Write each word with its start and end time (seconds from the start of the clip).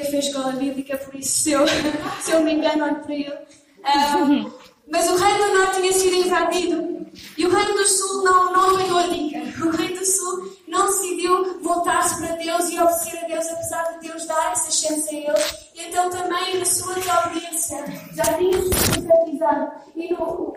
que 0.00 0.10
fez 0.10 0.26
escola 0.26 0.52
bíblica, 0.52 0.96
por 0.96 1.14
isso 1.14 1.42
se 1.42 1.52
eu, 1.52 1.64
se 2.20 2.32
eu 2.32 2.42
me 2.42 2.54
engano, 2.54 2.84
olho 2.84 2.96
para 2.96 3.14
ele. 3.14 3.32
Um, 3.80 4.50
mas 4.90 5.08
o 5.08 5.16
reino 5.16 5.44
do 5.44 5.58
norte 5.58 5.80
tinha 5.80 5.92
sido 5.92 6.26
invadido 6.26 7.00
e 7.36 7.46
o 7.46 7.50
reino 7.50 7.74
do 7.74 7.86
sul 7.86 8.24
não, 8.24 8.52
não 8.52 8.70
apanhou 8.74 8.98
a 8.98 9.06
dica. 9.06 9.38
O 9.64 9.70
reino 9.70 9.98
do 9.98 10.06
sul 10.06 10.56
não 10.68 10.86
decidiu 10.86 11.60
voltar-se 11.60 12.18
para 12.18 12.36
Deus 12.36 12.68
e 12.70 12.80
obedecer 12.80 13.18
a 13.18 13.26
Deus, 13.26 13.48
apesar 13.48 13.82
de 13.92 14.08
Deus 14.08 14.26
dar 14.26 14.52
essa 14.52 14.70
chance 14.70 15.08
a 15.08 15.18
eles. 15.18 15.70
E 15.74 15.88
então 15.88 16.10
também 16.10 16.58
na 16.58 16.64
sua 16.64 16.94
desobediência 16.94 17.84
já 18.14 18.34
tinha 18.34 18.52
sido 18.52 19.06
profetizado. 19.06 19.72
E 19.96 20.12
no, 20.12 20.54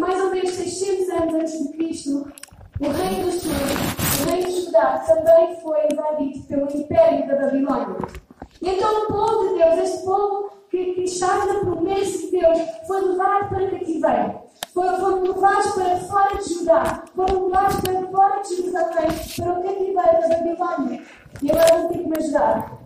mais 0.00 0.20
ou 0.20 0.30
menos 0.30 0.50
600 0.50 1.10
anos 1.10 1.34
antes 1.34 1.58
de 1.58 1.68
Cristo, 1.76 2.32
o 2.80 2.90
reino 2.90 3.30
do 3.30 3.32
sul, 3.32 3.52
o 3.52 4.30
reino 4.30 4.46
de 4.46 4.64
Judá, 4.64 4.98
também 5.06 5.60
foi 5.60 5.78
invadido 5.92 6.44
pelo 6.44 6.76
império 6.76 7.28
da 7.28 7.36
Babilônia. 7.36 7.96
E 8.62 8.68
então 8.68 9.02
o 9.02 9.06
povo 9.06 9.48
de 9.48 9.54
Deus, 9.58 9.78
este 9.78 10.04
povo 10.04 10.50
que, 10.70 10.92
que 10.92 11.02
estava 11.04 11.46
na 11.46 11.60
promessa 11.60 12.18
de 12.18 12.30
Deus, 12.30 12.58
foi 12.86 13.00
levado 13.00 13.48
para 13.48 13.70
cativeiro. 13.70 14.40
Foram, 14.74 15.00
foram 15.00 15.22
levados 15.22 15.72
para 15.72 15.96
fora 15.96 16.36
de 16.36 16.54
Judá, 16.54 17.04
foram 17.16 17.46
levados 17.46 17.80
para 17.80 18.06
fora 18.08 18.42
de 18.42 18.56
Jerusalém, 18.56 19.08
para 19.36 19.52
o 19.52 19.62
cativeiro 19.62 20.20
da 20.20 20.28
Babilônia. 20.28 21.02
E 21.42 21.50
agora 21.50 21.78
vão 21.78 21.88
ter 21.88 21.98
que 21.98 22.08
me 22.08 22.16
ajudar. 22.18 22.78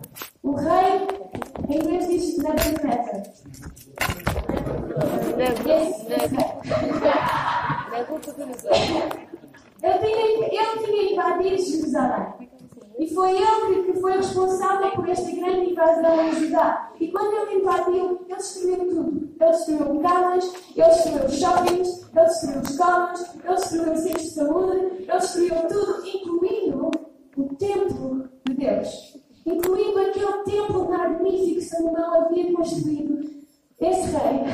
O 0.43 0.55
rei, 0.55 1.07
em 1.67 1.77
inglês 1.77 2.07
diz 2.07 2.37
Nebuchadnezzar. 2.37 3.23
Tinha, 9.81 10.25
ele 10.45 10.85
tinha 10.85 11.11
invadido 11.11 11.57
Jerusalém. 11.57 12.54
E 12.97 13.13
foi 13.13 13.31
ele 13.31 13.83
que, 13.83 13.99
foi 13.99 14.13
responsável 14.13 14.91
por 14.91 15.09
esta 15.09 15.29
grande 15.31 15.71
invasão 15.71 16.27
em 16.27 16.31
Judá. 16.31 16.91
E 16.99 17.11
quando 17.11 17.33
ele 17.33 17.61
invadiu, 17.61 18.19
ele 18.25 18.35
destruiu 18.35 18.77
tudo. 18.77 19.35
Ele 19.39 19.51
destruiu 19.51 19.99
casas, 20.01 20.53
ele 20.75 20.87
destruiu 20.87 21.29
shoppings, 21.29 22.09
ele 22.15 22.25
destruiu 22.25 22.61
escolas, 22.61 23.35
ele 23.35 23.55
destruiu 23.55 23.97
centros 23.97 24.23
de 24.23 24.29
saúde, 24.29 24.77
ele 24.77 25.05
destruiu 25.05 25.55
tudo, 25.67 26.07
incluindo 26.07 26.91
o 27.37 27.55
templo 27.55 28.29
de 28.45 28.53
Deus. 28.53 29.19
Incluindo 29.45 29.99
aquele 29.99 30.43
templo 30.43 30.89
magnífico 30.89 31.55
que 31.55 31.61
Salomão 31.61 32.13
havia 32.13 32.53
construído. 32.53 33.29
Esse 33.79 34.11
rei 34.11 34.45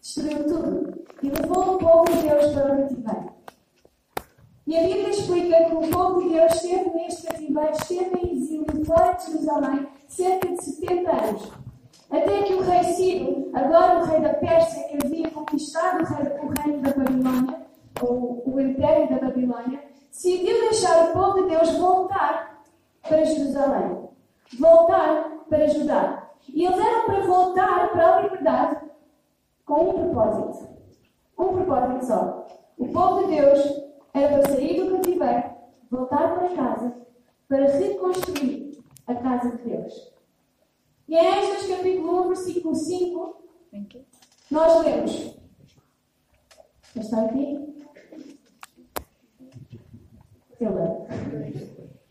destruiu 0.00 0.44
tudo 0.44 1.04
e 1.22 1.28
levou 1.28 1.74
o 1.74 1.78
povo 1.78 2.04
de 2.04 2.28
Deus 2.28 2.52
para 2.52 2.72
o 2.72 2.78
cativeiro. 2.78 3.25
E 4.66 4.76
a 4.76 4.82
Bíblia 4.82 5.10
explica 5.10 5.64
que 5.64 5.74
o 5.76 5.88
povo 5.88 6.22
de 6.22 6.30
Deus 6.30 6.54
esteve 6.54 6.90
neste 6.90 7.26
cativeiro, 7.26 7.72
esteve 7.72 8.18
em 8.18 8.32
exílio 8.32 8.84
fora 8.84 9.12
de 9.12 9.26
Jerusalém 9.26 9.86
cerca 10.08 10.48
de 10.48 10.64
70 10.64 11.10
anos. 11.10 11.52
Até 12.10 12.42
que 12.42 12.54
o 12.54 12.62
rei 12.62 12.82
Ciro, 12.82 13.50
agora 13.54 14.00
o 14.00 14.04
rei 14.04 14.20
da 14.20 14.34
Pérsia, 14.34 14.88
que 14.88 15.06
havia 15.06 15.30
conquistado 15.30 16.02
o 16.02 16.60
reino 16.60 16.82
da 16.82 16.90
Babilônia, 16.92 17.66
ou 18.02 18.42
o 18.44 18.60
império 18.60 19.08
da 19.08 19.26
Babilônia, 19.26 19.80
decidiu 20.10 20.60
deixar 20.60 21.10
o 21.10 21.12
povo 21.12 21.42
de 21.42 21.50
Deus 21.50 21.70
voltar 21.76 22.64
para 23.02 23.24
Jerusalém. 23.24 24.08
Voltar 24.58 25.30
para 25.48 25.68
Judá. 25.68 26.28
E 26.48 26.64
eles 26.64 26.78
eram 26.78 27.06
para 27.06 27.20
voltar 27.20 27.88
para 27.90 28.16
a 28.16 28.22
liberdade 28.22 28.80
com 29.64 29.90
um 29.90 30.10
propósito. 30.10 30.68
Um 31.38 31.64
propósito 31.64 32.06
só. 32.06 32.46
O 32.78 32.88
povo 32.88 33.24
de 33.24 33.36
Deus 33.36 33.85
era 34.16 34.38
para 34.38 34.50
sair 34.50 34.82
do 34.82 34.96
cativeiro, 34.96 35.50
voltar 35.90 36.34
para 36.34 36.56
casa, 36.56 36.96
para 37.48 37.66
reconstruir 37.66 38.78
a 39.06 39.14
casa 39.14 39.50
de 39.50 39.62
Deus. 39.62 40.12
E 41.06 41.14
em 41.14 41.38
Êxodos 41.38 41.76
capítulo 41.76 42.24
1, 42.24 42.28
versículo 42.28 42.74
5, 42.74 43.42
nós 44.50 44.84
lemos. 44.84 45.36
Está 46.96 47.26
aqui? 47.26 47.76
Eu 50.58 50.74
leio. 50.74 51.66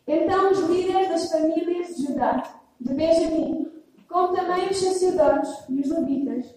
Então 0.08 0.52
os 0.52 0.60
líderes 0.60 1.10
das 1.10 1.32
famílias 1.32 1.96
de 1.96 2.06
Judá, 2.06 2.62
de 2.80 2.94
Benjamim, 2.94 3.72
como 4.08 4.36
também 4.36 4.70
os 4.70 4.78
sacerdotes 4.78 5.52
e 5.68 5.82
os 5.82 5.90
levitas, 5.90 6.54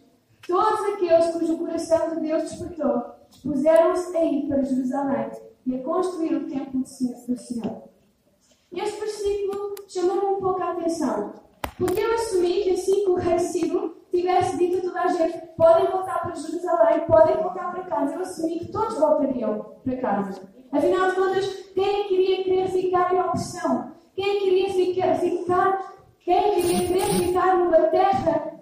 todos 0.46 0.92
aqueles 0.92 1.30
cujo 1.30 1.56
coração 1.56 2.14
de 2.14 2.20
Deus 2.20 2.42
despertou, 2.42 3.17
dispuseram-se 3.30 4.16
a 4.16 4.24
ir 4.24 4.46
para 4.46 4.62
Jerusalém 4.62 5.30
e 5.66 5.74
a 5.74 5.82
construir 5.82 6.34
o 6.34 6.48
templo 6.48 6.80
do 6.80 7.36
Senhor. 7.38 7.82
Este 8.72 9.00
versículo 9.00 9.74
chamou-me 9.88 10.26
um 10.26 10.40
pouco 10.40 10.62
a 10.62 10.72
atenção, 10.72 11.32
porque 11.76 12.00
eu 12.00 12.14
assumi 12.14 12.62
que 12.64 12.70
assim 12.70 13.04
que 13.04 13.10
o 13.10 13.14
rei 13.14 13.38
Ciro 13.38 13.96
tivesse 14.10 14.58
dito 14.58 14.78
a 14.78 14.80
toda 14.82 15.00
a 15.00 15.08
gente: 15.08 15.38
podem 15.56 15.90
voltar 15.90 16.20
para 16.20 16.34
Jerusalém, 16.34 17.06
podem 17.06 17.36
voltar 17.36 17.70
para 17.70 17.84
casa, 17.84 18.14
eu 18.14 18.20
assumi 18.20 18.58
que 18.58 18.72
todos 18.72 18.98
voltariam 18.98 19.76
para 19.84 19.96
casa. 19.96 20.42
Afinal 20.70 21.10
de 21.10 21.16
contas, 21.16 21.46
quem 21.74 22.08
queria 22.08 22.44
querer 22.44 22.68
ficar 22.68 23.14
em 23.14 23.20
opressão? 23.20 23.92
Quem 24.14 24.40
queria 24.40 24.74
ficar, 24.74 25.14
ficar 25.14 25.98
quem 26.28 26.56
queria 26.56 26.86
querer 26.86 27.06
ficar 27.06 27.56
numa 27.56 27.78
terra 27.86 28.57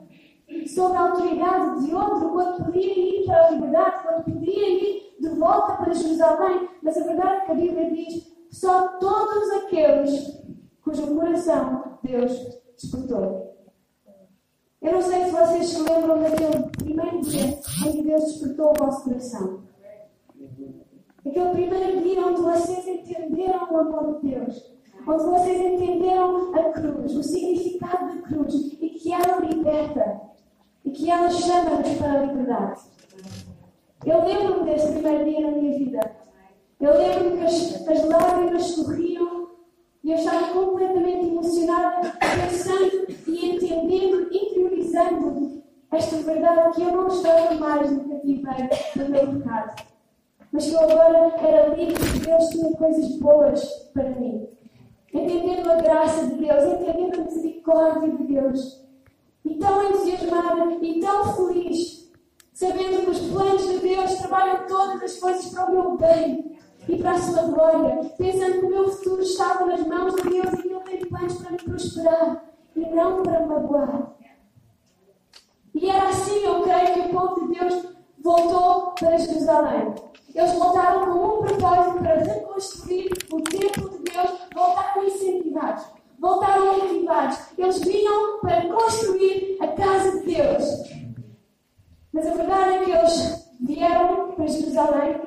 sob 0.68 0.96
a 0.96 1.08
autoridade 1.08 1.86
de 1.86 1.94
outro, 1.94 2.30
quando 2.30 2.64
podia 2.64 2.98
ir 2.98 3.24
para 3.24 3.46
a 3.46 3.50
liberdade, 3.50 4.02
quando 4.02 4.24
podia 4.24 4.68
ir 4.68 5.16
de 5.20 5.28
volta 5.30 5.74
para 5.74 5.94
Jerusalém. 5.94 6.68
Mas 6.82 6.96
a 6.96 7.04
verdade 7.04 7.36
é 7.36 7.40
que 7.40 7.50
a 7.52 7.54
Bíblia 7.54 7.90
diz 7.90 8.36
só 8.50 8.88
todos 8.98 9.50
aqueles 9.50 10.36
cujo 10.82 11.14
coração 11.14 11.98
Deus 12.02 12.32
despertou. 12.76 13.56
Eu 14.80 14.92
não 14.92 15.02
sei 15.02 15.24
se 15.24 15.30
vocês 15.30 15.66
se 15.68 15.82
lembram 15.82 16.22
daquele 16.22 16.70
primeiro 16.78 17.20
dia 17.20 17.44
em 17.44 17.92
que 17.92 18.02
Deus 18.02 18.24
despertou 18.24 18.70
o 18.70 18.84
vosso 18.84 19.04
coração. 19.04 19.62
Aquele 21.26 21.50
primeiro 21.50 22.02
dia 22.02 22.26
onde 22.26 22.40
vocês 22.40 22.86
entenderam 22.86 23.72
o 23.72 23.76
amor 23.78 24.20
de 24.20 24.28
Deus. 24.28 24.76
Onde 25.08 25.24
vocês 25.24 25.60
entenderam 25.60 26.54
a 26.54 26.72
cruz, 26.72 27.16
o 27.16 27.22
significado 27.22 28.14
da 28.14 28.22
cruz 28.22 28.54
e 28.54 28.90
que 28.90 29.12
ela 29.12 29.40
liberta 29.40 30.20
e 30.86 30.90
que 30.90 31.10
ela 31.10 31.28
chama-nos 31.28 31.94
para 31.98 32.12
a 32.12 32.22
liberdade. 32.22 32.80
Eu 34.04 34.24
lembro-me 34.24 34.70
desse 34.70 34.92
primeiro 34.92 35.24
dia 35.24 35.40
na 35.40 35.50
minha 35.50 35.76
vida. 35.76 36.16
Eu 36.80 36.96
lembro-me 36.96 37.38
que 37.38 37.44
as, 37.44 37.88
as 37.88 38.04
lágrimas 38.04 38.62
sorriam 38.66 39.50
e 40.04 40.12
eu 40.12 40.16
estava 40.16 40.52
completamente 40.52 41.26
emocionada, 41.26 42.12
pensando 42.20 43.06
e 43.26 43.46
entendendo, 43.50 44.28
interiorizando 44.32 45.62
esta 45.90 46.16
verdade 46.18 46.76
que 46.76 46.82
eu 46.82 46.92
não 46.92 47.08
estava 47.08 47.54
mais 47.56 47.90
no 47.90 48.08
cativeiro 48.08 48.68
do 48.94 49.08
meu 49.08 49.40
pecado. 49.40 49.82
Mas 50.52 50.66
que 50.66 50.74
eu 50.74 50.80
agora 50.80 51.34
era 51.38 51.74
livre 51.74 52.12
que 52.12 52.20
Deus 52.20 52.48
tinha 52.50 52.70
coisas 52.76 53.16
boas 53.16 53.64
para 53.92 54.10
mim. 54.10 54.48
Entendendo 55.12 55.68
a 55.68 55.76
graça 55.76 56.26
de 56.26 56.34
Deus, 56.34 56.64
entendendo 56.64 57.20
a 57.20 57.24
misericórdia 57.24 58.10
de 58.12 58.22
Deus 58.24 58.85
tão 59.58 59.82
entusiasmada 59.88 60.78
e 60.80 61.00
tão 61.00 61.34
feliz, 61.34 62.10
sabendo 62.52 63.04
que 63.04 63.10
os 63.10 63.20
planos 63.20 63.68
de 63.68 63.78
Deus 63.78 64.14
trabalham 64.14 64.66
todas 64.66 65.02
as 65.02 65.18
coisas 65.18 65.46
para 65.46 65.70
o 65.70 65.72
meu 65.72 65.96
bem 65.96 66.58
e 66.88 66.98
para 66.98 67.12
a 67.12 67.20
sua 67.20 67.42
glória, 67.42 68.10
pensando 68.16 68.60
que 68.60 68.66
o 68.66 68.70
meu 68.70 68.90
futuro 68.90 69.22
estava 69.22 69.66
nas 69.66 69.86
mãos 69.86 70.14
de 70.14 70.22
Deus 70.22 70.52
e 70.52 70.62
que 70.62 70.68
Ele 70.68 70.80
tem 70.80 71.04
planos 71.06 71.34
para 71.34 71.52
me 71.52 71.58
prosperar 71.58 72.44
e 72.74 72.80
não 72.80 73.22
para 73.22 73.40
me 73.40 73.46
magoar. 73.46 74.16
E 75.74 75.90
era 75.90 76.08
assim, 76.08 76.38
eu 76.38 76.62
creio, 76.62 76.94
que 76.94 77.00
o 77.00 77.08
povo 77.10 77.46
de 77.46 77.58
Deus 77.58 77.88
voltou 78.22 78.92
para 78.92 79.18
Jerusalém. 79.18 79.94
Eles 80.34 80.52
voltaram 80.52 81.06
com 81.06 81.40
um 81.40 81.42
propósito 81.42 81.98
para 81.98 82.14
reconstruir 82.14 83.10
o 83.30 83.40
templo 83.42 83.90
de 83.90 83.98
Deus, 84.10 84.30
voltaram 84.54 85.04
incentivados 85.04 85.95
voltaram 86.18 86.78
motivados. 86.78 87.38
Eles 87.56 87.78
vinham 87.80 88.40
para 88.40 88.68
construir 88.68 89.58
a 89.60 89.68
casa 89.68 90.20
de 90.20 90.34
Deus. 90.34 90.64
Mas 92.12 92.26
a 92.26 92.34
verdade 92.34 92.74
é 92.74 92.84
que 92.84 92.90
eles 92.90 93.48
vieram 93.60 94.32
para 94.32 94.46
Jerusalém 94.46 95.20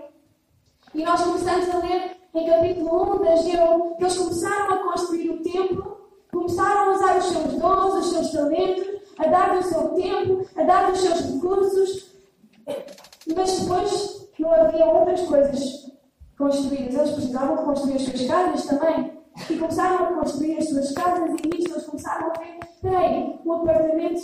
e 0.93 1.03
nós 1.03 1.21
começamos 1.21 1.69
a 1.69 1.77
ler 1.79 2.17
em 2.33 2.47
capítulo 2.47 3.15
1 3.15 3.21
de 3.21 3.27
Ageu 3.27 3.95
que 3.97 4.03
eles 4.03 4.17
começaram 4.17 4.73
a 4.73 4.91
construir 4.91 5.29
o 5.29 5.43
templo, 5.43 5.97
começaram 6.31 6.91
a 6.91 6.95
usar 6.95 7.17
os 7.17 7.25
seus 7.25 7.53
dons, 7.53 7.93
os 7.93 8.09
seus 8.11 8.31
talentos, 8.31 8.87
a 9.17 9.27
dar 9.27 9.57
o 9.57 9.63
seu 9.63 9.89
tempo, 9.89 10.45
a 10.55 10.63
dar 10.63 10.91
os 10.91 10.99
seus 10.99 11.21
recursos, 11.21 12.15
mas 13.35 13.59
depois 13.59 14.29
não 14.39 14.53
havia 14.53 14.85
outras 14.85 15.21
coisas 15.21 15.91
construídas. 16.37 16.95
Eles 16.95 17.11
precisavam 17.11 17.57
construir 17.57 17.95
as 17.95 18.01
suas 18.03 18.27
casas 18.27 18.65
também 18.65 19.18
e 19.49 19.57
começaram 19.57 20.05
a 20.05 20.19
construir 20.19 20.57
as 20.57 20.69
suas 20.69 20.91
casas 20.93 21.29
e 21.29 21.47
nisto 21.47 21.71
eles 21.71 21.85
começaram 21.85 22.27
a 22.27 22.39
ver, 22.39 22.59
peraí, 22.81 23.39
um 23.45 23.53
apartamento 23.53 24.21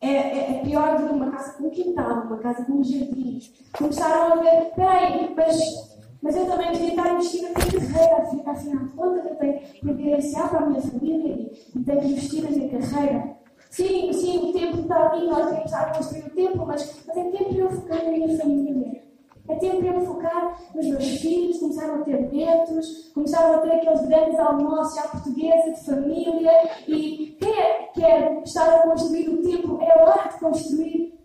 é, 0.00 0.10
é, 0.10 0.56
é, 0.56 0.62
pior 0.64 0.98
do 0.98 1.06
que 1.06 1.12
uma 1.14 1.30
casa 1.30 1.52
com 1.52 1.64
um 1.64 1.70
quintal, 1.70 2.24
uma 2.24 2.38
casa 2.38 2.64
com 2.64 2.72
um 2.72 2.84
jardim. 2.84 3.40
Começaram 3.72 4.32
a 4.32 4.36
ver, 4.42 4.72
peraí, 4.74 5.32
mas 5.36 5.92
Mas 6.22 6.36
eu 6.36 6.46
também 6.46 6.70
devia 6.70 6.90
estar 6.90 7.14
investida 7.14 7.48
na 7.48 7.54
carreira, 7.54 8.50
afinal 8.50 8.84
de 8.84 8.90
contas, 8.90 9.26
eu 9.26 9.36
tenho 9.36 9.58
que 9.60 9.80
providenciar 9.80 10.50
para 10.50 10.60
a 10.60 10.66
minha 10.66 10.80
família 10.80 11.50
e, 11.74 11.80
tenho 11.84 12.00
que 12.00 12.06
investir 12.06 12.44
na 12.44 12.50
minha 12.50 12.68
carreira. 12.68 13.36
Sim, 13.70 14.12
sim, 14.12 14.38
o 14.38 14.52
tempo 14.52 14.80
está 14.82 15.10
ali, 15.10 15.26
nós 15.26 15.46
temos 15.46 15.58
que 15.58 15.64
estar 15.64 15.82
a 15.82 15.96
construir 15.96 16.26
o 16.26 16.30
tempo, 16.30 16.66
mas, 16.66 17.02
mas 17.06 17.16
é 17.16 17.24
tempo 17.24 17.44
para 17.44 17.58
eu 17.58 17.70
focar 17.70 18.04
na 18.04 18.10
minha 18.10 18.38
família. 18.38 19.02
É 19.48 19.56
tempo 19.56 19.78
para 19.78 19.94
eu 19.94 20.06
focar 20.06 20.60
nos 20.74 20.86
meus 20.86 21.04
filhos, 21.20 21.58
começaram 21.58 21.96
a 21.96 22.04
ter 22.04 22.32
netos, 22.32 23.10
começaram 23.12 23.54
a 23.54 23.58
ter 23.58 23.72
aqueles 23.72 24.06
grandes 24.06 24.38
almoços 24.38 24.98
à 24.98 25.08
portuguesa, 25.08 25.72
de 25.72 25.84
família. 25.84 26.52
E 26.86 27.36
quem 27.40 27.58
é 27.58 27.82
quer 27.94 28.42
estar 28.44 28.68
a 28.68 28.82
construir 28.88 29.28
o 29.28 29.42
tempo, 29.42 29.82
é 29.82 30.02
hora 30.02 30.28
de 30.28 30.38
construir 30.38 31.18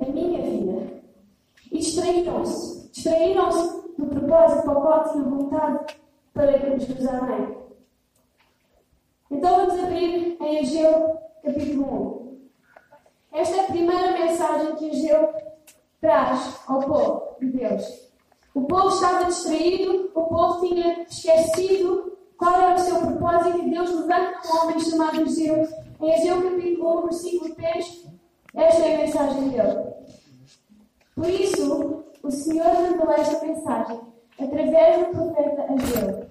a 0.00 0.06
minha 0.06 0.42
vida. 0.42 1.00
E 1.70 1.78
distraíram-se. 1.78 2.90
Distraíram-se 2.90 3.80
do 3.96 4.06
propósito 4.06 4.62
qual 4.62 5.12
tinham 5.12 5.30
vontade 5.30 5.96
para 6.34 6.56
irmos 6.56 6.88
nos 6.88 7.06
amém. 7.06 7.56
Então 9.30 9.56
vamos 9.56 9.84
abrir 9.84 10.36
em 10.40 10.58
Ageu 10.58 11.18
capítulo 11.44 12.30
1. 13.32 13.38
Esta 13.38 13.56
é 13.56 13.60
a 13.60 13.64
primeira 13.64 14.12
mensagem 14.12 14.74
que 14.74 14.90
Ageu 14.90 15.49
traz 16.00 16.60
ao 16.66 16.80
povo 16.80 17.36
de 17.40 17.46
Deus. 17.46 18.10
O 18.54 18.62
povo 18.62 18.88
estava 18.88 19.26
distraído, 19.26 20.10
o 20.14 20.22
povo 20.24 20.66
tinha 20.66 21.02
esquecido 21.02 22.18
qual 22.36 22.54
era 22.54 22.74
o 22.74 22.78
seu 22.78 23.00
propósito 23.00 23.58
e 23.58 23.70
Deus 23.70 23.90
levanta 23.90 24.40
um 24.46 24.58
homem 24.58 24.80
chamado 24.80 25.22
Ageu. 25.22 25.68
Em 26.00 26.14
Ageu 26.14 26.42
capítulo 26.42 26.98
1, 26.98 27.02
versículo 27.02 27.54
3, 27.54 28.06
esta 28.54 28.82
é 28.82 28.94
a 28.94 28.98
mensagem 28.98 29.48
dele. 29.50 29.90
Por 31.14 31.28
isso, 31.28 32.04
o 32.22 32.30
Senhor 32.30 32.72
mandou 32.74 33.12
esta 33.12 33.44
mensagem 33.44 34.00
através 34.40 35.06
do 35.06 35.12
profeta 35.12 35.66
Ageu. 35.72 36.30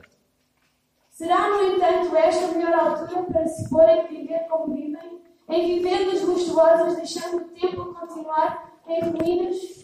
Será, 1.12 1.50
no 1.50 1.75
entanto, 1.75 2.15
esta 2.15 2.45
a 2.45 2.51
melhor 2.51 2.74
altura 2.74 3.24
para 3.24 3.48
se 3.48 3.69
porem 3.69 4.00
a 4.00 4.07
viver 4.07 4.48
como 4.50 4.74
vivem, 4.74 5.22
em 5.50 5.75
vivendas 5.75 6.22
luxuosas, 6.22 6.95
deixando 6.95 7.38
o 7.38 7.48
tempo 7.50 7.94
continuar 7.94 8.69
em 8.69 8.69
ruínas? 9.01 9.80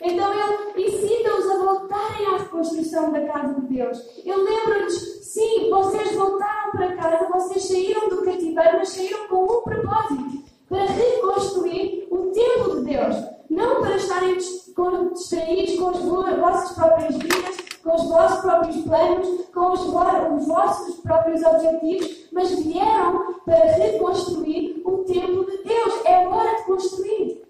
Então 0.00 0.32
ele 0.32 0.88
incita-os 0.88 1.50
a 1.50 1.58
voltarem 1.58 2.26
à 2.26 2.38
reconstrução 2.38 3.12
da 3.12 3.20
casa 3.24 3.60
de 3.60 3.66
Deus. 3.68 3.98
Ele 4.24 4.42
lembra-lhes: 4.42 4.94
sim, 5.22 5.70
vocês 5.70 6.14
voltaram 6.16 6.72
para 6.72 6.96
casa, 6.96 7.28
vocês 7.32 7.68
saíram 7.68 8.08
do 8.08 8.22
cativeiro, 8.22 8.78
mas 8.78 8.88
saíram 8.88 9.28
com 9.28 9.44
um 9.44 9.62
propósito 9.62 10.42
para 10.68 10.84
reconstruir 10.86 12.08
o 12.10 12.32
templo 12.32 12.80
de 12.80 12.92
Deus. 12.92 13.16
Não 13.48 13.80
para 13.80 13.96
estarem 13.96 14.38
distraídos 14.38 15.78
com 15.78 15.88
as 15.88 16.38
vossas 16.38 16.72
próprias 16.74 17.16
vidas, 17.16 17.56
com 17.84 17.94
os 17.94 18.08
vossos 18.08 18.40
próprios 18.40 18.76
planos, 18.78 19.46
com 19.52 19.72
os, 19.72 19.80
os 19.82 20.46
vossos 20.48 20.96
próprios 21.00 21.42
objetivos, 21.42 22.28
mas 22.32 22.58
vieram 22.58 23.34
para 23.44 23.72
reconstruir 23.72 24.80
o 24.84 25.04
templo 25.04 25.44
de 25.44 25.58
Deus. 25.62 26.04
É 26.06 26.26
hora 26.26 26.56
de 26.56 26.64
construir. 26.64 27.42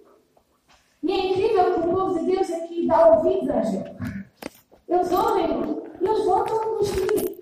É 1.13 1.27
incrível 1.27 1.75
que 1.75 1.81
o 1.81 1.93
povo 1.93 2.19
de 2.19 2.25
Deus 2.25 2.51
aqui 2.51 2.87
dá 2.87 3.07
ouvidos 3.09 3.51
a 3.51 3.63
gente. 3.63 3.93
Eles 4.89 5.13
ouvem 5.13 5.83
e 6.01 6.07
eles 6.07 6.25
voltam 6.25 6.57
a 6.57 6.61
construir. 6.61 7.39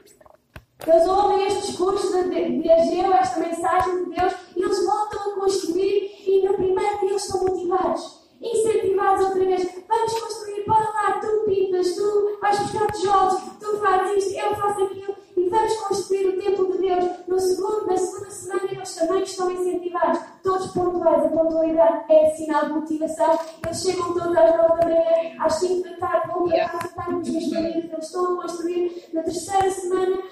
Eles 0.87 1.09
ouvem 1.09 1.47
este 1.47 1.69
discurso 1.69 2.31
de, 2.31 2.63
de 2.63 2.71
Ageu, 2.73 3.13
esta 3.13 3.39
mensagem 3.39 4.05
de 4.05 4.17
Deus, 4.17 4.33
e 4.57 4.63
eles 4.63 4.85
voltam 4.85 5.21
a 5.21 5.35
construir 5.37 6.11
e 6.27 6.49
no 6.49 6.55
primeiro 6.55 6.99
dia 6.99 7.11
eles 7.11 7.25
estão 7.25 7.45
motivados 7.45 8.21
incentivados 8.41 9.27
outra 9.27 9.45
vez. 9.45 9.85
Vamos 9.87 10.21
construir, 10.21 10.65
bora 10.67 10.91
lá, 10.91 11.21
tu 11.21 11.45
pintas, 11.47 11.95
tu 11.95 12.39
vais 12.41 12.59
buscar 12.59 12.91
tijolos, 12.91 13.41
tu 13.61 13.77
fazes 13.79 14.27
isto, 14.27 14.41
eu 14.41 14.57
faço 14.57 14.83
aquilo 14.83 15.17
e 15.51 15.53
vamos 15.53 15.77
construir 15.81 16.29
o 16.29 16.41
templo 16.41 16.73
de 16.73 16.79
Deus. 16.79 17.11
No 17.27 17.41
segundo, 17.41 17.87
na 17.87 17.97
segunda 17.97 18.31
semana 18.31 18.71
eles 18.71 18.95
também 18.95 19.23
estão 19.25 19.51
incentivados, 19.51 20.21
todos 20.45 20.69
pontuais. 20.69 21.25
A 21.25 21.29
pontualidade 21.29 22.13
é 22.13 22.31
sinal 22.37 22.67
de 22.67 22.73
motivação. 22.73 23.39
Eles 23.65 23.83
chegam 23.83 24.15
todos 24.15 24.37
às 24.37 24.57
nove 24.57 24.81
da 24.81 24.87
manhã, 24.87 25.37
às 25.41 25.55
cinco 25.55 25.89
da 25.89 25.97
tarde, 25.97 26.29
vão 26.29 26.49
para 26.49 26.69
casa, 26.69 27.13
nos 27.13 27.29
meus 27.29 27.53
eles 27.53 27.93
estão 27.99 28.39
a 28.39 28.43
construir. 28.43 29.09
Na 29.13 29.23
terceira 29.25 29.71
semana 29.73 30.23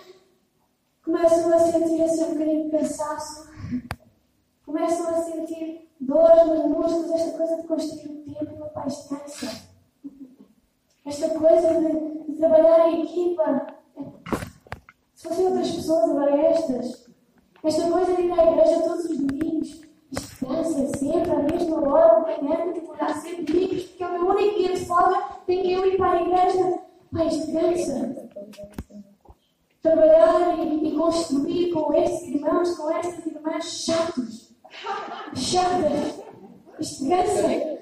começam 1.05 1.53
a 1.53 1.59
sentir 1.59 2.03
assim 2.03 2.25
um 2.25 2.33
bocadinho 2.35 2.65
de 2.65 2.79
cansaço, 2.79 3.51
começam 4.65 5.09
a 5.09 5.23
sentir 5.23 5.91
dores 6.01 6.47
nos 6.47 6.65
músculos, 6.65 7.11
esta 7.11 7.37
coisa 7.37 7.57
de 7.57 7.67
construir 7.67 8.09
o 8.09 8.35
tempo, 8.35 8.57
meu 8.57 8.69
pai, 8.69 8.87
cansa. 9.09 9.69
Esta 11.05 11.31
coisa 11.31 11.75
de, 11.81 12.25
de, 12.25 12.39
trabalhar 12.39 12.89
em 12.91 13.03
equipa. 13.03 13.79
Se 15.19 15.27
fossem 15.27 15.47
outras 15.47 15.71
pessoas, 15.73 16.11
agora 16.11 16.41
estas. 16.43 17.09
Esta 17.65 17.91
coisa 17.91 18.15
de 18.15 18.23
ir 18.23 18.39
à 18.39 18.53
igreja 18.53 18.83
todos 18.83 19.05
os 19.07 19.19
domingos. 19.19 19.81
Cansa 20.39 20.97
sempre, 20.97 21.33
à 21.33 21.39
mesma 21.43 21.89
hora, 21.89 22.37
de 22.37 22.45
manhã, 22.45 22.73
que 22.73 22.89
olhar 22.89 23.21
sempre 23.21 23.43
domingos, 23.43 23.83
porque 23.83 24.05
é 24.05 24.07
o 24.07 24.13
meu 24.13 24.27
único 24.29 24.59
dia 24.59 24.75
de 24.75 24.87
folga, 24.87 25.21
tenho 25.45 25.63
que 25.63 25.73
eu 25.73 25.87
ir 25.87 25.97
para 25.97 26.13
a 26.13 26.23
igreja. 26.23 26.79
Isto 27.27 27.53
cansa. 27.53 28.29
Trabalhar 29.83 30.57
e, 30.57 30.89
e 30.89 30.97
construir 30.97 31.73
com 31.73 31.93
estes 31.95 32.29
irmãos, 32.29 32.77
com 32.77 32.89
estas 32.89 33.27
irmãs 33.27 33.65
chatos 33.65 34.55
chata, 35.35 35.91
isto 36.79 37.09
cansa. 37.09 37.79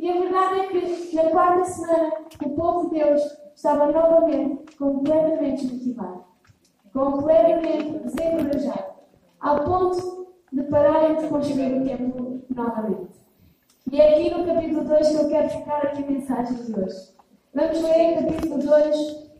E 0.00 0.10
a 0.10 0.20
verdade 0.20 0.60
é 0.60 0.66
que 0.66 1.14
na 1.14 1.30
quarta 1.30 1.64
semana 1.66 2.12
o 2.44 2.50
povo 2.50 2.90
de 2.90 2.98
Deus 2.98 3.22
estava 3.54 3.90
novamente 3.90 4.76
completamente 4.76 5.66
desmotivado, 5.66 6.24
completamente 6.92 7.98
desencorajado, 8.04 8.94
ao 9.40 9.64
ponto 9.64 10.34
de 10.52 10.62
pararem 10.64 11.16
de 11.16 11.28
construir 11.28 11.80
o 11.80 11.84
templo 11.84 12.44
novamente. 12.54 13.24
E 13.90 14.00
é 14.00 14.14
aqui 14.14 14.30
no 14.34 14.46
capítulo 14.46 14.84
2 14.84 15.08
que 15.08 15.14
eu 15.14 15.28
quero 15.28 15.50
ficar 15.50 15.78
aqui 15.78 16.02
a 16.02 16.06
mensagem 16.06 16.56
de 16.64 16.80
hoje. 16.80 17.14
Vamos 17.54 17.82
ler 17.82 18.24
capítulo 18.24 18.58
2, 18.58 19.30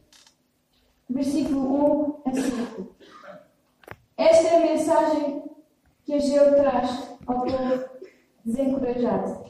versículo 1.11 2.21
1 2.25 2.31
a 2.31 2.33
5. 2.33 2.97
Esta 4.17 4.49
é 4.49 4.57
a 4.57 4.67
mensagem 4.67 5.45
que 6.05 6.15
Ageu 6.15 6.55
traz 6.57 7.17
ao 7.27 7.41
povo 7.41 7.85
desencorajado. 8.45 9.45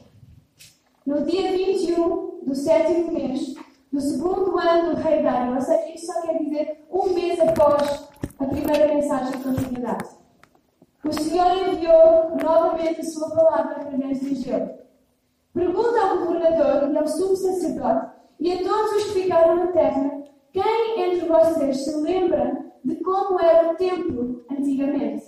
No 1.05 1.23
dia 1.23 1.51
21 1.51 2.45
do 2.45 2.55
sétimo 2.55 3.11
mês 3.11 3.53
do 3.95 4.01
segundo 4.01 4.59
ano 4.59 4.93
do 4.93 5.01
rei 5.01 5.23
Dário, 5.23 5.55
ou 5.55 5.61
seja, 5.61 5.89
isto 5.95 6.07
só 6.07 6.21
quer 6.21 6.37
dizer 6.43 6.85
um 6.91 7.13
mês 7.13 7.39
após 7.39 8.09
a 8.37 8.45
primeira 8.45 8.93
mensagem 8.93 9.31
tinha 9.39 9.79
dado, 9.79 10.05
o 11.05 11.13
Senhor 11.13 11.69
enviou 11.69 12.35
novamente 12.43 12.99
a 12.99 13.03
sua 13.05 13.29
palavra 13.29 13.77
através 13.77 14.19
de 14.19 14.31
Ageu. 14.31 14.79
Pergunta 15.53 16.01
ao 16.01 16.17
governador 16.25 16.91
e 16.91 16.97
ao 16.97 17.07
sumo 17.07 17.37
sacerdote 17.37 18.07
e 18.41 18.51
a 18.51 18.57
todos 18.57 18.91
os 18.97 19.03
que 19.05 19.21
ficaram 19.21 19.55
na 19.55 19.67
terra 19.67 20.23
quem 20.51 21.01
entre 21.01 21.29
vocês 21.29 21.85
se 21.85 21.95
lembra 22.01 22.65
de 22.83 22.95
como 22.97 23.39
era 23.39 23.71
o 23.71 23.75
templo 23.75 24.45
antigamente. 24.51 25.23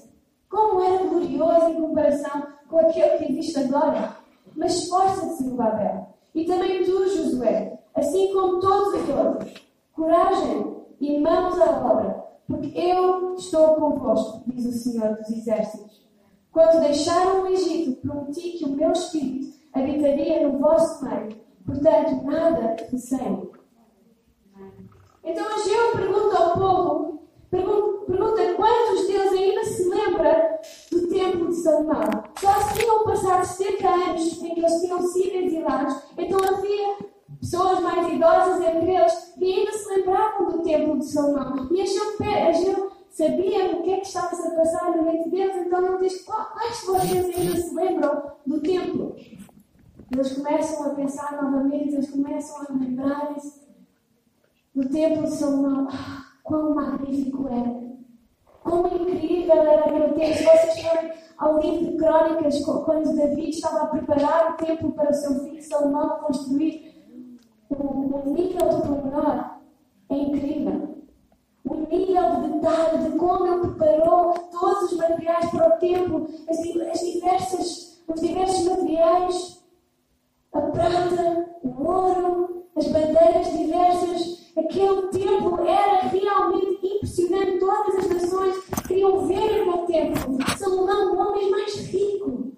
Como 0.50 0.84
era 0.84 1.06
glorioso 1.06 1.70
em 1.70 1.82
comparação 1.82 2.48
com 2.68 2.80
aquele 2.80 3.18
que 3.18 3.32
existe 3.32 3.60
agora. 3.60 4.18
Mas 4.56 4.76
esforça-te, 4.76 5.44
Zerubabel. 5.44 6.08
E 6.34 6.46
também 6.46 6.84
tu, 6.84 7.08
Josué, 7.10 7.77
assim 7.98 8.34
como 8.34 8.60
todos 8.60 9.02
os 9.02 9.10
outros. 9.10 9.54
Coragem 9.94 10.78
e 11.00 11.20
mãos 11.20 11.60
à 11.60 11.86
obra, 11.86 12.24
porque 12.48 12.72
eu 12.80 13.36
estou 13.36 13.76
convosco, 13.76 14.44
diz 14.48 14.66
o 14.66 14.72
Senhor 14.72 15.16
dos 15.16 15.30
Exércitos. 15.30 16.08
Quando 16.52 16.82
deixaram 16.82 17.44
o 17.44 17.48
Egito, 17.48 18.02
prometi 18.02 18.52
que 18.52 18.66
o 18.66 18.70
meu 18.70 18.92
espírito 18.92 19.58
habitaria 19.74 20.48
no 20.48 20.60
vosso 20.60 21.04
meio. 21.04 21.36
Portanto, 21.66 22.24
nada 22.24 22.76
receio. 22.90 23.52
Então 25.24 25.46
Ageu 25.46 25.92
pergunta 25.98 26.38
ao 26.38 26.54
povo 26.54 27.08
Pergunta 27.50 28.54
quantos 28.56 29.08
deles 29.08 29.32
ainda 29.32 29.64
se 29.64 29.88
lembra 29.88 30.60
do 30.92 31.08
tempo 31.08 31.48
de 31.48 31.56
Salomão. 31.56 32.02
Já 32.42 32.62
se 32.62 32.80
tinham 32.80 33.04
passado 33.04 33.46
70 33.46 33.88
anos 33.88 34.44
em 34.44 34.54
que 34.54 34.60
eles 34.60 34.82
tinham 34.82 35.02
sido 35.02 35.36
exilados, 35.36 35.96
então 36.18 36.40
havia 36.40 37.07
pessoas 37.40 37.80
mais 37.82 38.14
idosas 38.14 38.66
entre 38.66 38.96
eles 38.96 39.34
que 39.38 39.46
ainda 39.46 39.72
se 39.72 39.90
lembravam 39.90 40.50
do 40.50 40.64
tempo 40.64 40.98
de 40.98 41.06
Salomão. 41.06 41.68
E 41.72 41.82
Ageu 41.82 42.92
sabia 43.10 43.78
o 43.78 43.84
que 43.84 43.94
é 43.94 43.98
que 43.98 44.08
estava 44.08 44.36
a 44.36 44.52
passar 44.52 44.96
no 44.96 45.04
mente 45.04 45.30
deles, 45.30 45.56
então 45.56 45.86
ele 45.86 45.98
diz: 46.08 46.24
quais 46.24 46.80
de 46.80 46.86
vocês 46.86 47.38
ainda 47.38 47.58
se 47.58 47.76
lembram 47.76 48.32
do 48.46 48.62
tempo? 48.62 49.16
Eles 50.12 50.34
começam 50.34 50.86
a 50.86 50.90
pensar 50.96 51.42
novamente, 51.42 51.94
eles 51.94 52.10
começam 52.10 52.62
a 52.62 52.74
lembrar-se 52.74 53.68
do 54.74 54.88
tempo 54.90 55.24
de 55.24 55.32
Salomão. 55.32 55.88
Ah, 55.92 56.28
Quão 56.48 56.74
magnífico 56.74 57.46
era! 57.50 57.76
Quão 58.64 58.88
incrível 58.88 59.54
era 59.54 59.82
aquele 59.82 60.14
tempo! 60.14 60.38
Se 60.38 60.44
vocês 60.46 60.82
forem 60.82 61.12
ao 61.38 61.60
livro 61.60 61.92
de 61.92 61.98
Crónicas, 61.98 62.64
quando 62.64 63.16
David 63.18 63.50
estava 63.50 63.82
a 63.82 63.88
preparar 63.88 64.54
o 64.54 64.66
templo 64.66 64.94
para 64.94 65.12
o 65.12 65.14
seu 65.14 65.44
filho 65.44 65.62
Salomão 65.62 66.20
construir, 66.20 66.87
o, 67.70 67.76
o 67.76 68.34
nível 68.34 68.70
de 68.70 68.88
pormenor 68.88 69.58
é 70.10 70.16
incrível. 70.16 70.98
O 71.66 71.76
nível 71.76 72.42
de 72.42 72.54
detalhe 72.54 73.10
de 73.10 73.18
como 73.18 73.48
ele 73.48 73.74
preparou 73.74 74.34
todos 74.52 74.92
os 74.92 74.98
materiais 74.98 75.50
para 75.52 75.68
o 75.68 75.80
templo, 75.80 76.28
as, 76.50 76.58
as 76.60 77.00
diversas, 77.00 78.04
os 78.08 78.22
diversos 78.22 78.66
materiais, 78.66 79.64
a 80.54 80.62
prata, 80.62 81.50
o 81.64 81.84
ouro, 81.84 82.68
as 82.76 82.88
bandeiras 82.88 83.52
diversas. 83.52 84.48
Aquele 84.58 85.02
templo 85.10 85.68
era 85.68 86.08
realmente 86.08 86.88
impressionante. 86.88 87.60
Todas 87.60 87.96
as 87.96 88.10
nações 88.10 88.56
queriam 88.88 89.28
ver 89.28 89.62
aquele 89.62 89.86
templo. 89.86 90.38
Salomão, 90.58 91.14
o 91.14 91.20
homem 91.20 91.52
mais 91.52 91.76
rico, 91.76 92.54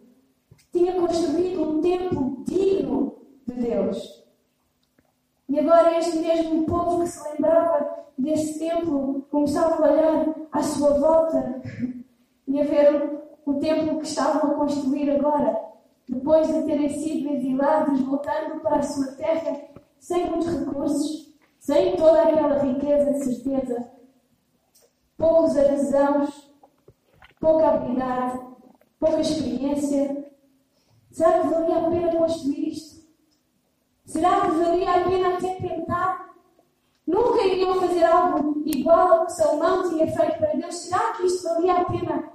tinha 0.72 0.94
construído 0.94 1.62
um 1.64 1.82
templo 1.82 2.44
digno 2.46 3.16
de 3.46 3.54
Deus. 3.54 4.19
E 5.50 5.60
agora 5.60 5.98
este 5.98 6.20
mesmo 6.20 6.64
povo 6.66 7.02
que 7.02 7.10
se 7.10 7.28
lembrava 7.28 8.06
desse 8.16 8.60
templo 8.60 9.26
começava 9.32 9.84
a 9.84 9.92
olhar 9.92 10.36
à 10.52 10.62
sua 10.62 10.92
volta 10.92 11.60
e 12.48 12.62
a 12.62 12.64
ver 12.64 13.20
o, 13.46 13.56
templo 13.56 13.98
que 13.98 14.06
estavam 14.06 14.52
a 14.52 14.54
construir 14.54 15.10
agora, 15.10 15.60
depois 16.08 16.48
de 16.48 16.64
terem 16.64 16.90
sido 16.90 17.32
exilados, 17.34 18.00
voltando 18.02 18.60
para 18.62 18.78
a 18.78 18.84
sua 18.84 19.14
terra 19.14 19.60
sem 20.00 20.30
muitos 20.30 20.54
recursos, 20.54 21.34
sem 21.58 21.96
toda 21.96 22.22
aquela 22.22 22.60
riqueza 22.60 23.12
de 23.12 23.24
certeza, 23.24 23.92
poucos 25.18 25.58
artesãos, 25.58 26.54
pouca 27.40 27.70
habilidade, 27.70 28.40
pouca 29.00 29.20
experiência. 29.20 30.30
Será 31.10 31.40
que 31.40 31.48
valia 31.48 31.78
a 31.78 31.90
pena 31.90 32.16
construir 32.16 32.70
isto? 32.70 32.99
Será 34.10 34.42
que 34.42 34.58
valia 34.58 34.92
a 34.92 35.04
pena 35.04 35.36
até 35.36 35.54
tentar? 35.54 36.34
Nunca 37.06 37.46
iriam 37.46 37.80
fazer 37.80 38.04
algo 38.06 38.64
igual 38.66 39.14
ao 39.14 39.26
que 39.28 39.34
Salomão 39.34 39.88
tinha 39.88 40.08
feito 40.08 40.40
para 40.40 40.56
Deus. 40.56 40.76
Será 40.76 41.14
que 41.14 41.28
isto 41.28 41.44
valia 41.44 41.74
a 41.76 41.86
pena 41.86 42.32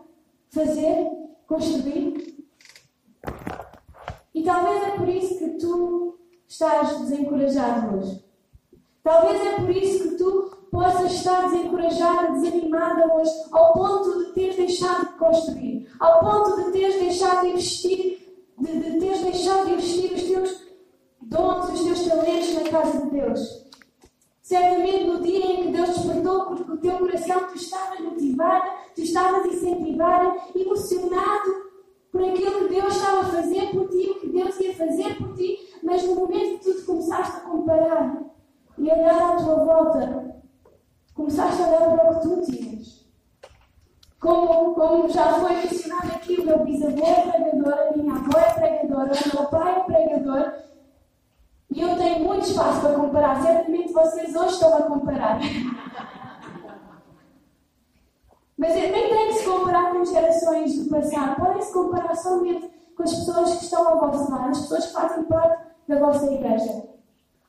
fazer? 0.50 1.11
Construir? 1.49 2.47
E 4.33 4.43
talvez 4.45 4.85
é 4.85 4.90
por 4.93 5.09
isso 5.09 5.37
que 5.37 5.49
tu 5.59 6.16
estás 6.47 6.97
desencorajado 7.00 7.99
hoje. 7.99 8.25
Talvez 9.02 9.45
é 9.45 9.57
por 9.57 9.71
isso 9.71 10.11
que 10.11 10.14
tu 10.14 10.57
possas 10.71 11.12
estar 11.12 11.50
desencorajada, 11.50 12.33
desanimada 12.35 13.12
hoje, 13.14 13.33
ao 13.50 13.73
ponto 13.73 14.26
de 14.26 14.33
teres 14.33 14.57
deixado 14.57 15.09
de 15.09 15.19
construir, 15.19 15.88
ao 15.99 16.21
ponto 16.21 16.57
de 16.57 16.71
teres 16.71 17.00
deixado 17.00 17.40
de 17.40 17.49
investir, 17.49 18.45
de, 18.59 18.78
de 18.78 18.99
teres 19.00 19.23
deixado 19.23 19.66
de 19.66 19.73
investir 19.73 20.12
os 20.12 20.23
teus 20.23 20.63
os 21.75 21.85
teus 21.85 22.07
talentos 22.07 22.54
na 22.54 22.71
casa 22.71 23.02
de 23.02 23.11
Deus. 23.11 23.64
Certamente 24.43 25.04
no 25.04 25.21
dia 25.21 25.45
em 25.45 25.62
que 25.62 25.73
Deus 25.73 25.88
despertou, 25.88 26.47
porque 26.47 26.71
o 26.71 26.76
teu 26.76 26.99
coração 26.99 27.49
tu 27.49 27.57
estavas 27.57 28.00
motivada, 28.00 28.71
tu 28.95 29.00
estavas 29.02 29.47
incentivada, 29.47 30.37
emocionado 30.54 31.64
por 32.12 32.23
aquilo 32.23 32.69
que 32.69 32.75
Deus 32.75 32.95
estava 32.95 33.21
a 33.21 33.25
fazer 33.25 33.71
por 33.71 33.88
ti, 33.88 34.11
o 34.11 34.21
que 34.21 34.28
Deus 34.28 34.61
ia 34.61 34.75
fazer 34.75 35.16
por 35.16 35.35
ti, 35.35 35.59
mas 35.83 36.04
no 36.04 36.14
momento 36.14 36.59
que 36.59 36.64
tu 36.64 36.75
te 36.75 36.83
começaste 36.83 37.38
a 37.38 37.40
comparar 37.40 38.23
e 38.78 38.90
a 38.90 38.95
olhar 38.95 39.33
à 39.33 39.37
tua 39.37 39.64
volta, 39.64 40.43
começaste 41.14 41.62
a 41.62 41.66
olhar 41.66 41.97
para 41.97 42.11
o 42.11 42.21
que 42.21 42.28
tu 42.28 42.52
tinhas. 42.52 43.04
Como, 44.21 44.75
como 44.75 45.09
já 45.09 45.40
foi 45.40 45.57
mencionado 45.57 46.12
aqui, 46.14 46.40
o 46.40 46.47
meu 46.47 46.59
bisavô 46.61 47.04
é 47.04 47.31
pregador, 47.31 47.75
a 47.75 47.97
minha 47.97 48.14
avó 48.14 48.38
é 48.38 48.52
pregadora, 48.52 49.12
o 49.12 49.37
meu 49.37 49.47
pai 49.49 49.76
é 49.76 49.81
pregador, 49.81 50.52
e 51.75 51.81
eu 51.83 51.97
tenho 51.97 52.25
muito 52.25 52.47
espaço 52.47 52.81
para 52.81 52.95
comparar. 52.95 53.43
Certamente 53.43 53.93
vocês 53.93 54.35
hoje 54.35 54.52
estão 54.52 54.76
a 54.76 54.83
comparar. 54.83 55.40
Mas 58.57 58.75
nem 58.75 58.93
tem 58.93 59.26
que 59.26 59.33
se 59.35 59.45
comparar 59.45 59.93
com 59.93 60.04
gerações 60.04 60.78
do 60.78 60.88
passado. 60.88 61.35
Podem 61.35 61.62
se 61.62 61.73
comparar 61.73 62.14
somente 62.14 62.71
com 62.97 63.02
as 63.02 63.12
pessoas 63.12 63.57
que 63.57 63.64
estão 63.64 63.88
ao 63.88 63.99
vosso 63.99 64.31
lado, 64.31 64.50
as 64.50 64.61
pessoas 64.61 64.87
que 64.87 64.93
fazem 64.93 65.25
parte 65.25 65.64
da 65.88 65.99
vossa 65.99 66.33
igreja. 66.33 66.93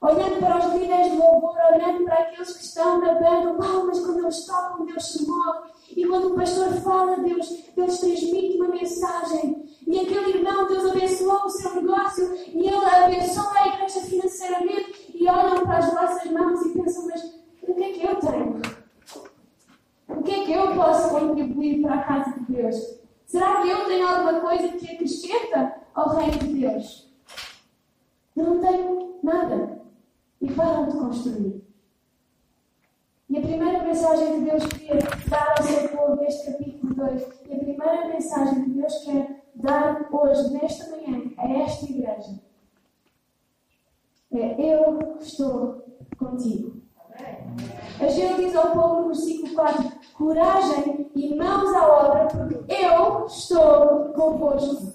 Olhando 0.06 0.40
para 0.40 0.60
os 0.60 0.74
líderes 0.76 1.12
de 1.14 1.18
louvor, 1.18 1.56
olhando 1.74 2.04
para 2.06 2.14
aqueles 2.14 2.54
que 2.56 2.64
estão 2.64 3.02
na 3.02 3.14
banda, 3.16 3.54
uau, 3.54 3.88
mas 3.88 4.00
quando 4.06 4.20
eles 4.20 4.46
tocam, 4.46 4.86
Deus 4.86 5.12
se 5.12 5.28
move. 5.28 5.72
E 5.98 6.06
quando 6.06 6.28
o 6.28 6.36
pastor 6.36 6.72
fala, 6.84 7.18
Deus, 7.18 7.50
Deus 7.76 7.98
transmite 7.98 8.58
uma 8.58 8.68
mensagem. 8.68 9.66
E 9.88 10.00
aquele 10.00 10.38
irmão, 10.38 10.68
Deus 10.68 10.92
abençoou 10.92 11.46
o 11.46 11.50
seu 11.50 11.82
negócio 11.82 12.36
e 12.36 12.68
ele 12.68 12.86
abençoa 12.86 13.52
a 13.56 13.68
igreja 13.68 14.02
financeiramente. 14.02 15.12
E 15.16 15.28
olham 15.28 15.64
para 15.64 15.80
as 15.80 15.92
vossas 15.92 16.32
mãos 16.32 16.64
e 16.64 16.70
pensam: 16.70 17.08
mas 17.08 17.40
o 17.64 17.74
que 17.74 17.84
é 17.84 17.92
que 17.94 18.06
eu 18.06 18.16
tenho? 18.18 18.62
O 20.08 20.22
que 20.22 20.32
é 20.32 20.46
que 20.46 20.54
eu 20.54 20.76
posso 20.76 21.10
contribuir 21.10 21.82
para 21.82 21.96
a 21.96 22.04
casa 22.04 22.40
de 22.42 22.54
Deus? 22.54 22.76
Será 23.26 23.60
que 23.64 23.70
eu 23.70 23.86
tenho 23.88 24.08
alguma 24.08 24.40
coisa 24.40 24.68
que 24.68 24.86
acrescenta 24.86 25.82
ao 25.96 26.16
reino 26.16 26.38
de 26.38 26.54
Deus? 26.60 27.12
Eu 28.36 28.44
não 28.44 28.60
tenho 28.60 29.16
nada. 29.24 29.85
E 30.42 30.48
de 30.48 30.54
construir. 30.56 31.66
E 33.28 33.38
a 33.38 33.42
primeira 33.42 33.84
mensagem 33.84 34.34
que 34.34 34.50
Deus 34.50 34.66
queria 34.68 35.00
dar 35.28 35.56
ao 35.58 35.64
seu 35.64 35.90
povo 35.90 36.16
neste 36.22 36.52
capítulo 36.52 36.94
2, 36.94 37.22
e 37.50 37.54
a 37.54 37.58
primeira 37.58 38.08
mensagem 38.08 38.64
que 38.64 38.70
Deus 38.70 39.04
quer 39.04 39.44
dar 39.56 40.08
hoje, 40.12 40.54
nesta 40.54 40.92
manhã, 40.92 41.32
a 41.38 41.48
esta 41.48 41.86
igreja, 41.86 42.40
é: 44.32 44.56
Eu 44.60 45.18
estou 45.20 45.86
contigo. 46.18 46.82
A 48.00 48.08
gente 48.08 48.44
diz 48.44 48.56
ao 48.56 48.72
povo 48.72 49.02
no 49.02 49.08
versículo 49.08 49.56
4: 49.56 49.92
Coragem 50.14 51.10
e 51.16 51.36
mãos 51.36 51.74
à 51.74 51.88
obra, 51.88 52.28
porque 52.28 52.74
eu 52.74 53.26
estou 53.26 54.14
convosco. 54.14 54.95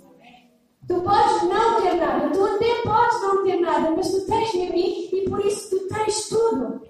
Tu 0.91 1.01
podes 1.03 1.43
não 1.45 1.81
ter 1.81 1.95
nada, 1.95 2.31
tu 2.31 2.45
até 2.45 2.83
podes 2.83 3.23
não 3.23 3.45
ter 3.45 3.61
nada, 3.61 3.93
mas 3.93 4.11
tu 4.11 4.27
tens-me 4.27 4.67
a 4.67 4.73
mim 4.73 5.09
e 5.13 5.31
por 5.31 5.47
isso 5.47 5.71
tu 5.71 5.87
tens 5.87 6.29
tudo. 6.29 6.81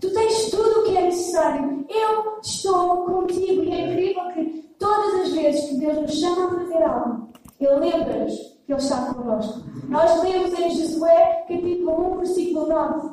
Tu 0.00 0.08
tens 0.14 0.50
tudo 0.52 0.78
o 0.78 0.84
que 0.84 0.96
é 0.96 1.02
necessário. 1.02 1.84
Eu 1.88 2.38
estou 2.40 3.04
contigo. 3.04 3.64
E 3.64 3.72
é 3.72 3.90
incrível 3.90 4.32
que 4.32 4.74
todas 4.78 5.14
as 5.22 5.32
vezes 5.32 5.68
que 5.68 5.78
Deus 5.78 6.02
nos 6.02 6.12
chama 6.12 6.46
a 6.46 6.54
fazer 6.60 6.82
algo, 6.84 7.28
Ele 7.58 7.74
lembra-nos 7.74 8.36
que 8.36 8.72
Ele 8.72 8.80
está 8.80 9.12
connosco. 9.12 9.64
Nós 9.88 10.22
lemos 10.22 10.56
em 10.56 10.70
Josué, 10.70 11.44
capítulo 11.48 12.12
1, 12.12 12.16
versículo 12.18 12.68
9. 12.68 13.10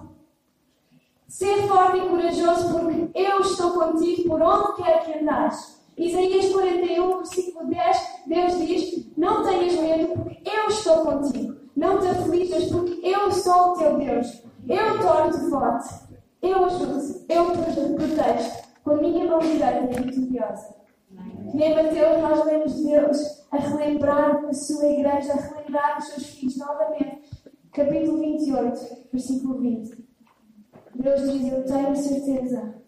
Ser 1.28 1.68
forte 1.68 1.98
e 1.98 2.10
corajoso, 2.10 2.74
porque 2.74 3.10
eu 3.16 3.42
estou 3.42 3.72
contigo 3.72 4.30
por 4.30 4.42
onde 4.44 4.84
quer 4.84 5.04
que 5.04 5.18
andares. 5.18 5.79
Isaías 6.00 6.50
41, 6.54 7.18
versículo 7.18 7.70
10, 7.70 7.98
Deus 8.26 8.58
diz: 8.58 9.18
Não 9.18 9.44
tenhas 9.44 9.74
medo, 9.74 10.14
porque 10.14 10.50
eu 10.50 10.68
estou 10.70 11.06
contigo. 11.06 11.56
Não 11.76 12.00
te 12.00 12.08
aflijas, 12.08 12.66
porque 12.68 13.06
eu 13.06 13.30
sou 13.34 13.74
o 13.74 13.78
teu 13.78 13.98
Deus. 13.98 14.44
Eu 14.68 15.00
torno-te 15.02 15.50
forte. 15.50 16.10
Eu 16.42 16.64
ajudo, 16.64 17.26
eu 17.28 17.46
protejo 17.96 18.52
com 18.82 18.92
a 18.92 18.96
minha 18.96 19.26
mão 19.26 19.40
direita 19.40 19.90
e 19.92 20.04
vitoriosa. 20.04 20.76
E 21.54 21.64
em 21.64 21.76
Mateus 21.76 22.22
nós 22.22 22.46
lemos 22.46 22.82
Deus 22.82 23.46
a 23.52 23.58
relembrar 23.58 24.46
a 24.46 24.54
sua 24.54 24.88
igreja, 24.88 25.34
a 25.34 25.36
relembrar 25.36 26.00
os 26.00 26.06
seus 26.06 26.28
filhos 26.28 26.58
novamente. 26.58 27.30
Capítulo 27.74 28.20
28, 28.20 29.08
versículo 29.12 29.60
20. 29.60 30.08
Deus 30.96 31.22
diz: 31.30 31.52
Eu 31.52 31.66
tenho 31.66 31.96
certeza. 31.96 32.79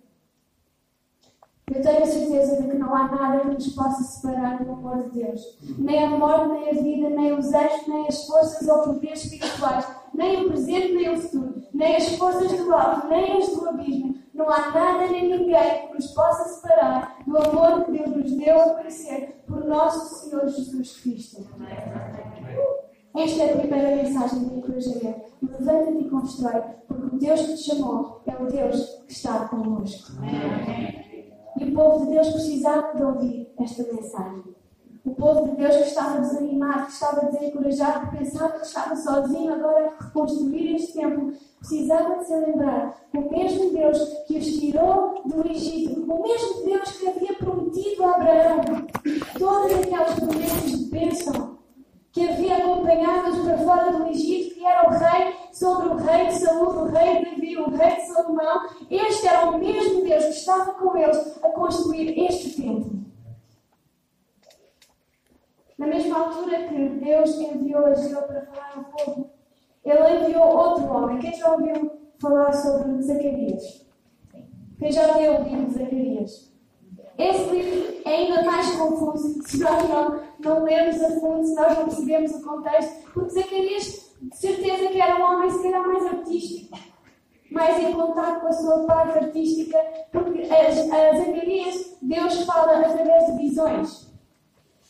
Eu 1.73 1.81
tenho 1.81 2.05
certeza 2.05 2.61
de 2.61 2.67
que 2.67 2.77
não 2.77 2.93
há 2.93 3.07
nada 3.07 3.39
que 3.39 3.47
nos 3.47 3.67
possa 3.69 4.03
separar 4.03 4.63
do 4.63 4.71
amor 4.71 5.09
de 5.09 5.21
Deus. 5.21 5.57
Nem 5.77 6.03
a 6.03 6.09
morte, 6.09 6.49
nem 6.49 6.69
a 6.69 6.81
vida, 6.81 7.09
nem 7.09 7.33
os 7.33 7.53
anjos, 7.53 7.87
nem 7.87 8.07
as 8.07 8.25
forças 8.25 8.67
ou 8.67 8.83
poderes 8.83 9.23
espirituais, 9.23 9.87
nem 10.13 10.45
o 10.45 10.49
presente, 10.49 10.93
nem 10.93 11.09
o 11.09 11.21
futuro 11.21 11.61
nem 11.81 11.95
as 11.95 12.15
forças 12.15 12.51
do 12.51 12.73
alto, 12.73 13.07
nem 13.07 13.37
as 13.37 13.49
do 13.49 13.67
abismo. 13.67 14.15
Não 14.33 14.49
há 14.49 14.71
nada 14.71 15.07
nem 15.07 15.29
ninguém 15.29 15.87
que 15.87 15.93
nos 15.95 16.07
possa 16.07 16.47
separar 16.49 17.17
do 17.25 17.37
amor 17.37 17.85
que 17.85 17.91
Deus 17.91 18.15
nos 18.15 18.31
deu 18.33 18.61
a 18.61 18.75
conhecer 18.75 19.43
por 19.47 19.65
nosso 19.65 20.15
Senhor 20.15 20.47
Jesus 20.47 21.01
Cristo. 21.01 21.47
Esta 23.15 23.43
é 23.43 23.53
a 23.53 23.57
primeira 23.57 23.95
mensagem 23.95 24.47
de 24.47 24.55
encorajamento. 24.55 25.21
Levanta-te 25.41 25.97
e 25.97 26.09
constrói, 26.09 26.61
porque 26.87 27.15
o 27.15 27.19
Deus 27.19 27.41
que 27.41 27.55
te 27.55 27.63
chamou 27.63 28.21
é 28.25 28.35
o 28.35 28.45
Deus 28.45 28.85
que 29.07 29.11
está 29.11 29.47
connosco. 29.47 30.13
E 31.61 31.69
o 31.69 31.75
povo 31.75 32.05
de 32.05 32.13
Deus 32.13 32.29
precisava 32.29 32.95
de 32.95 33.03
ouvir 33.03 33.53
esta 33.59 33.83
mensagem. 33.83 34.43
O 35.05 35.11
povo 35.11 35.49
de 35.49 35.57
Deus 35.57 35.75
que 35.75 35.83
estava 35.83 36.19
desanimado, 36.19 36.85
que 36.87 36.91
estava 36.91 37.25
desencorajado, 37.27 38.09
que 38.09 38.17
pensava 38.17 38.53
que 38.53 38.65
estava 38.65 38.95
sozinho 38.95 39.53
agora 39.53 39.93
a 39.99 40.03
reconstruir 40.03 40.75
este 40.75 40.93
templo, 40.93 41.33
precisava 41.59 42.17
de 42.17 42.25
se 42.25 42.35
lembrar 42.35 42.99
o 43.15 43.29
mesmo 43.29 43.73
Deus 43.73 43.99
que 44.25 44.39
os 44.39 44.45
tirou 44.45 45.21
do 45.23 45.47
Egito, 45.47 46.01
o 46.11 46.23
mesmo 46.23 46.65
Deus 46.65 46.91
que 46.97 47.07
havia 47.07 47.33
prometido 47.35 48.05
a 48.05 48.15
Abraão 48.15 48.61
todas 49.37 49.79
aquelas 49.79 50.15
promessas 50.15 50.71
de 50.71 50.85
bênção, 50.85 51.50
que 52.11 52.27
havia 52.27 52.57
acompanhado-os 52.57 53.39
para 53.45 53.57
fora 53.59 53.91
do 53.91 54.07
Egito, 54.07 54.55
que 54.55 54.65
era 54.65 54.87
o 54.87 54.91
rei 54.91 55.35
sobre 55.53 55.87
o 55.87 55.95
rei 55.95 56.27
de 56.27 56.33
Saúl, 56.33 56.67
o 56.67 56.85
rei 56.85 57.19
de 57.19 57.31
Davi, 57.31 57.57
o 57.57 57.69
rei 57.69 57.95
de 57.95 58.07
Salomão. 58.07 58.69
Este 58.89 59.27
era 59.27 59.49
o 59.49 59.57
mesmo 59.57 60.03
Deus 60.03 60.25
que 60.25 60.31
estava 60.31 60.73
com 60.73 60.97
eles 60.97 61.39
a 61.41 61.49
construir 61.49 62.19
este 62.25 62.61
templo. 62.61 63.01
Na 65.77 65.87
mesma 65.87 66.19
altura 66.19 66.67
que 66.67 66.89
Deus 66.89 67.35
enviou 67.39 67.85
Ageu 67.85 68.21
para 68.23 68.45
falar 68.45 68.73
ao 68.75 68.83
povo, 68.83 69.31
ele 69.83 70.25
enviou 70.25 70.55
outro 70.55 70.93
homem. 70.93 71.19
Quem 71.19 71.33
já 71.33 71.51
ouviu 71.51 71.91
falar 72.19 72.51
sobre 72.53 73.01
Zacarias? 73.01 73.87
Quem 74.77 74.91
já 74.91 75.15
leu 75.15 75.39
o 75.39 75.43
livro 75.43 75.65
de 75.65 75.73
Zacarias? 75.73 76.50
Esse 77.21 77.43
livro 77.51 78.01
é 78.03 78.15
ainda 78.15 78.43
mais 78.43 78.71
confuso 78.71 79.43
se 79.47 79.59
nós 79.59 79.87
não, 79.87 80.19
não 80.39 80.63
lermos 80.63 81.03
a 81.03 81.19
fundo, 81.19 81.45
se 81.45 81.53
nós 81.53 81.77
não 81.77 81.85
percebemos 81.85 82.31
o 82.31 82.41
contexto, 82.41 83.11
porque 83.13 83.29
Zacarias, 83.29 84.15
de 84.19 84.37
certeza 84.37 84.87
que 84.87 84.99
era 84.99 85.17
um 85.17 85.21
homem 85.21 85.51
se 85.51 85.61
calhar 85.61 85.87
mais 85.87 86.03
artístico, 86.07 86.79
mais 87.51 87.77
em 87.79 87.93
contato 87.93 88.41
com 88.41 88.47
a 88.47 88.53
sua 88.53 88.85
parte 88.87 89.19
artística, 89.19 89.77
porque 90.11 90.41
a 90.51 90.71
Zacarias, 91.15 91.95
Deus 92.01 92.43
fala 92.43 92.79
através 92.79 93.25
de 93.27 93.37
visões. 93.37 94.11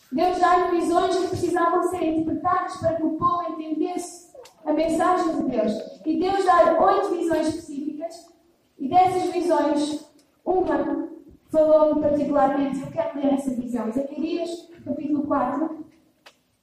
Deus 0.09 0.39
dá-lhe 0.39 0.79
visões 0.79 1.17
que 1.17 1.27
precisavam 1.27 1.83
ser 1.83 2.01
interpretadas 2.01 2.77
para 2.77 2.95
que 2.95 3.03
o 3.03 3.17
povo 3.17 3.43
entendesse 3.50 4.31
a 4.63 4.71
mensagem 4.71 5.35
de 5.35 5.43
Deus. 5.50 5.73
E 6.05 6.17
Deus 6.17 6.45
dá-lhe 6.45 6.79
oito 6.79 7.15
visões 7.15 7.47
específicas, 7.47 8.31
e 8.79 8.88
dessas 8.88 9.23
visões, 9.31 10.09
uma 10.45 11.10
falou-me 11.51 12.01
particularmente, 12.01 12.79
eu 12.79 12.88
quero 12.88 13.20
ler 13.20 13.34
essa 13.34 13.51
visão. 13.51 13.91
Zacarias, 13.91 14.70
capítulo 14.86 15.27
4, 15.27 15.86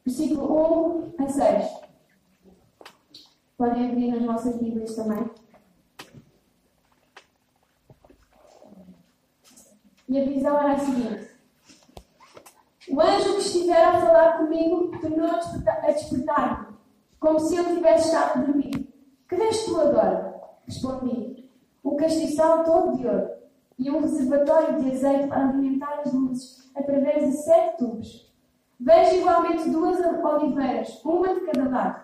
versículo 0.04 1.12
1 1.18 1.24
a 1.24 1.28
6. 1.28 1.66
Podem 3.56 3.90
abrir 3.90 4.10
nas 4.12 4.24
vossas 4.24 4.56
Bíblias 4.56 4.96
também. 4.96 5.30
E 10.08 10.18
a 10.18 10.24
visão 10.24 10.58
era 10.58 10.72
a 10.72 10.78
seguinte: 10.78 11.28
O 12.88 13.00
anjo 13.00 13.34
que 13.34 13.40
estivera 13.40 13.88
a 13.88 14.00
falar 14.00 14.38
comigo 14.38 14.90
tornou 14.98 15.26
a 15.26 15.90
despertar-me, 15.90 16.78
como 17.20 17.38
se 17.40 17.56
eu 17.56 17.76
tivesse 17.76 18.06
estado 18.06 18.40
a 18.40 18.44
dormir. 18.44 18.88
Que 19.28 19.36
vês 19.36 19.64
tu 19.64 19.78
agora? 19.78 20.40
Respondi: 20.64 21.50
O 21.82 21.96
castiçal 21.96 22.64
todo 22.64 22.96
de 22.96 23.06
ouro 23.06 23.37
e 23.78 23.90
um 23.90 24.00
reservatório 24.00 24.82
de 24.82 24.90
azeite 24.90 25.28
para 25.28 25.48
alimentar 25.48 26.00
as 26.04 26.12
luzes 26.12 26.70
através 26.74 27.24
de 27.24 27.32
sete 27.36 27.78
tubos. 27.78 28.28
Vejo 28.80 29.16
igualmente 29.16 29.68
duas 29.70 29.98
oliveiras, 30.00 31.00
uma 31.04 31.34
de 31.34 31.40
cada 31.40 31.68
lado. 31.68 32.02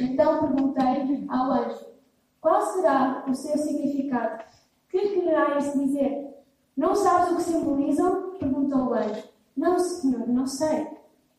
Então 0.00 0.40
perguntei 0.40 1.26
ao 1.28 1.52
anjo: 1.52 1.86
Qual 2.40 2.60
será 2.60 3.24
o 3.28 3.34
seu 3.34 3.56
significado? 3.58 4.44
Que 4.88 5.08
quererá 5.08 5.58
isso 5.58 5.78
dizer? 5.78 6.34
Não 6.76 6.94
sabes 6.94 7.32
o 7.32 7.36
que 7.36 7.42
simbolizam? 7.42 8.34
perguntou 8.38 8.88
o 8.88 8.94
anjo. 8.94 9.24
Não, 9.56 9.78
senhor, 9.78 10.26
não 10.28 10.46
sei. 10.46 10.88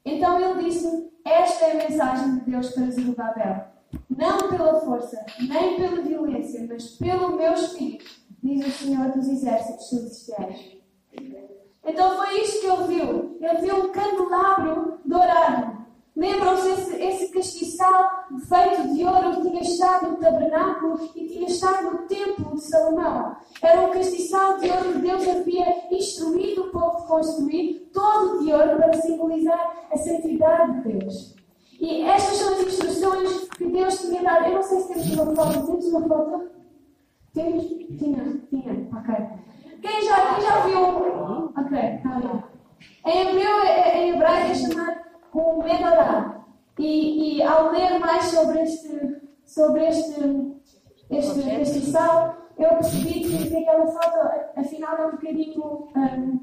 Então 0.03 0.39
ele 0.39 0.63
disse: 0.63 1.11
Esta 1.23 1.65
é 1.65 1.71
a 1.71 1.89
mensagem 1.89 2.35
de 2.35 2.51
Deus 2.51 2.69
para 2.69 2.91
Zerubabel. 2.91 3.65
Não 4.09 4.49
pela 4.49 4.81
força, 4.81 5.25
nem 5.39 5.77
pela 5.77 6.01
violência, 6.01 6.65
mas 6.67 6.91
pelo 6.97 7.35
meu 7.35 7.53
espírito 7.53 8.24
diz 8.43 8.65
o 8.65 8.71
Senhor 8.71 9.11
dos 9.11 9.27
Exércitos 9.27 9.89
Celestiais. 9.89 10.75
Então 11.85 12.17
foi 12.17 12.41
isto 12.41 12.61
que 12.61 12.67
ele 12.67 12.87
viu. 12.87 13.37
Ele 13.39 13.61
viu 13.61 13.75
um 13.75 13.91
candelabro 13.91 14.99
dourado. 15.05 15.85
Lembram-se 16.15 16.69
esse, 16.69 16.95
esse 16.95 17.27
castiçal 17.33 18.25
feito 18.47 18.93
de 18.93 19.03
ouro 19.03 19.35
que 19.35 19.49
tinha 19.49 19.61
estado 19.61 20.11
no 20.11 20.17
tabernáculo 20.17 21.09
e 21.13 21.27
tinha 21.27 21.47
estado 21.47 21.91
no 21.91 21.97
templo 22.07 22.55
de 22.55 22.61
Salomão. 22.61 23.35
Era 23.61 23.81
um 23.81 23.91
castiçal 23.91 24.57
de 24.57 24.69
ouro 24.71 24.93
que 24.93 24.99
Deus 24.99 25.27
havia 25.27 25.93
instruído 25.93 26.63
o 26.63 26.71
povo 26.71 26.97
a 26.99 27.01
construir, 27.01 27.89
todo 27.93 28.43
de 28.43 28.53
ouro 28.53 28.77
para 28.77 28.93
simbolizar 29.01 29.87
a 29.91 29.97
santidade 29.97 30.83
de 30.83 30.97
Deus. 30.97 31.35
E 31.79 32.03
estas 32.03 32.37
são 32.37 32.53
as 32.53 32.61
instruções 32.61 33.49
que 33.49 33.65
Deus 33.65 33.99
tinha 33.99 34.23
dado. 34.23 34.45
Eu 34.45 34.53
não 34.53 34.63
sei 34.63 34.79
se 34.79 34.87
temos 34.87 35.11
uma 35.11 35.35
foto. 35.35 35.65
Temos 35.65 35.85
uma 35.87 36.07
foto? 36.07 36.54
Temos? 37.35 37.65
Tinha, 37.67 38.41
tinha, 38.49 38.87
ok. 38.97 39.15
Quem 39.81 40.05
já, 40.05 40.35
quem 40.35 40.41
já 40.45 40.59
viu? 40.65 41.51
Ok, 41.57 41.99
tá 42.01 42.19
bem. 42.19 42.43
Em 43.05 43.27
hebreu, 43.27 43.63
em 43.93 44.09
hebraico 44.15 44.51
é 44.51 44.55
chamado 44.55 44.99
o 45.33 45.61
Menorá. 45.61 46.45
E, 46.79 47.37
e 47.37 47.43
ao 47.43 47.71
ler 47.71 47.99
mais 47.99 48.23
sobre 48.25 48.61
este, 48.61 49.21
sobre 49.45 49.85
este, 49.85 50.55
este, 51.09 51.49
este 51.61 51.91
sal, 51.91 52.37
eu 52.57 52.69
percebi 52.69 53.21
que 53.21 53.57
aquela 53.57 53.85
foto, 53.87 54.17
afinal, 54.55 54.97
é 54.97 55.07
um 55.07 55.11
bocadinho. 55.11 55.89
Um, 55.95 56.39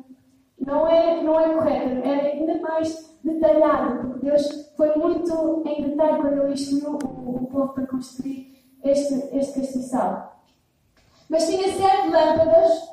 não 0.64 0.86
é, 0.86 1.22
não 1.22 1.40
é 1.40 1.54
correta, 1.54 2.06
é 2.06 2.32
ainda 2.32 2.60
mais 2.60 3.16
detalhado, 3.24 4.08
porque 4.08 4.26
Deus 4.26 4.72
foi 4.76 4.94
muito 4.96 5.62
em 5.66 5.88
detalhe 5.88 6.20
quando 6.20 6.42
Ele 6.42 6.52
instruiu 6.52 6.98
o, 7.02 7.42
o 7.42 7.46
povo 7.46 7.72
para 7.72 7.86
construir 7.86 8.62
este, 8.84 9.14
este 9.36 9.60
castiçal. 9.60 10.31
Mas 11.28 11.46
tinha 11.46 11.72
sete 11.72 12.08
lâmpadas 12.08 12.92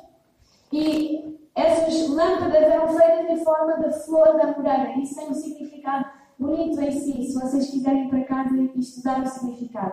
e 0.72 1.38
essas 1.54 2.08
lâmpadas 2.08 2.62
eram 2.62 2.88
feitas 2.88 3.30
em 3.30 3.44
forma 3.44 3.76
da 3.76 3.90
flor 3.90 4.36
da 4.36 4.46
moreira. 4.46 4.98
Isso 4.98 5.16
tem 5.16 5.28
um 5.28 5.34
significado 5.34 6.06
bonito 6.38 6.80
em 6.80 6.92
si, 6.92 7.24
se 7.24 7.34
vocês 7.34 7.70
quiserem 7.70 8.08
para 8.08 8.24
casa 8.24 8.56
e 8.56 8.78
estudar 8.78 9.22
o 9.22 9.26
significado. 9.26 9.92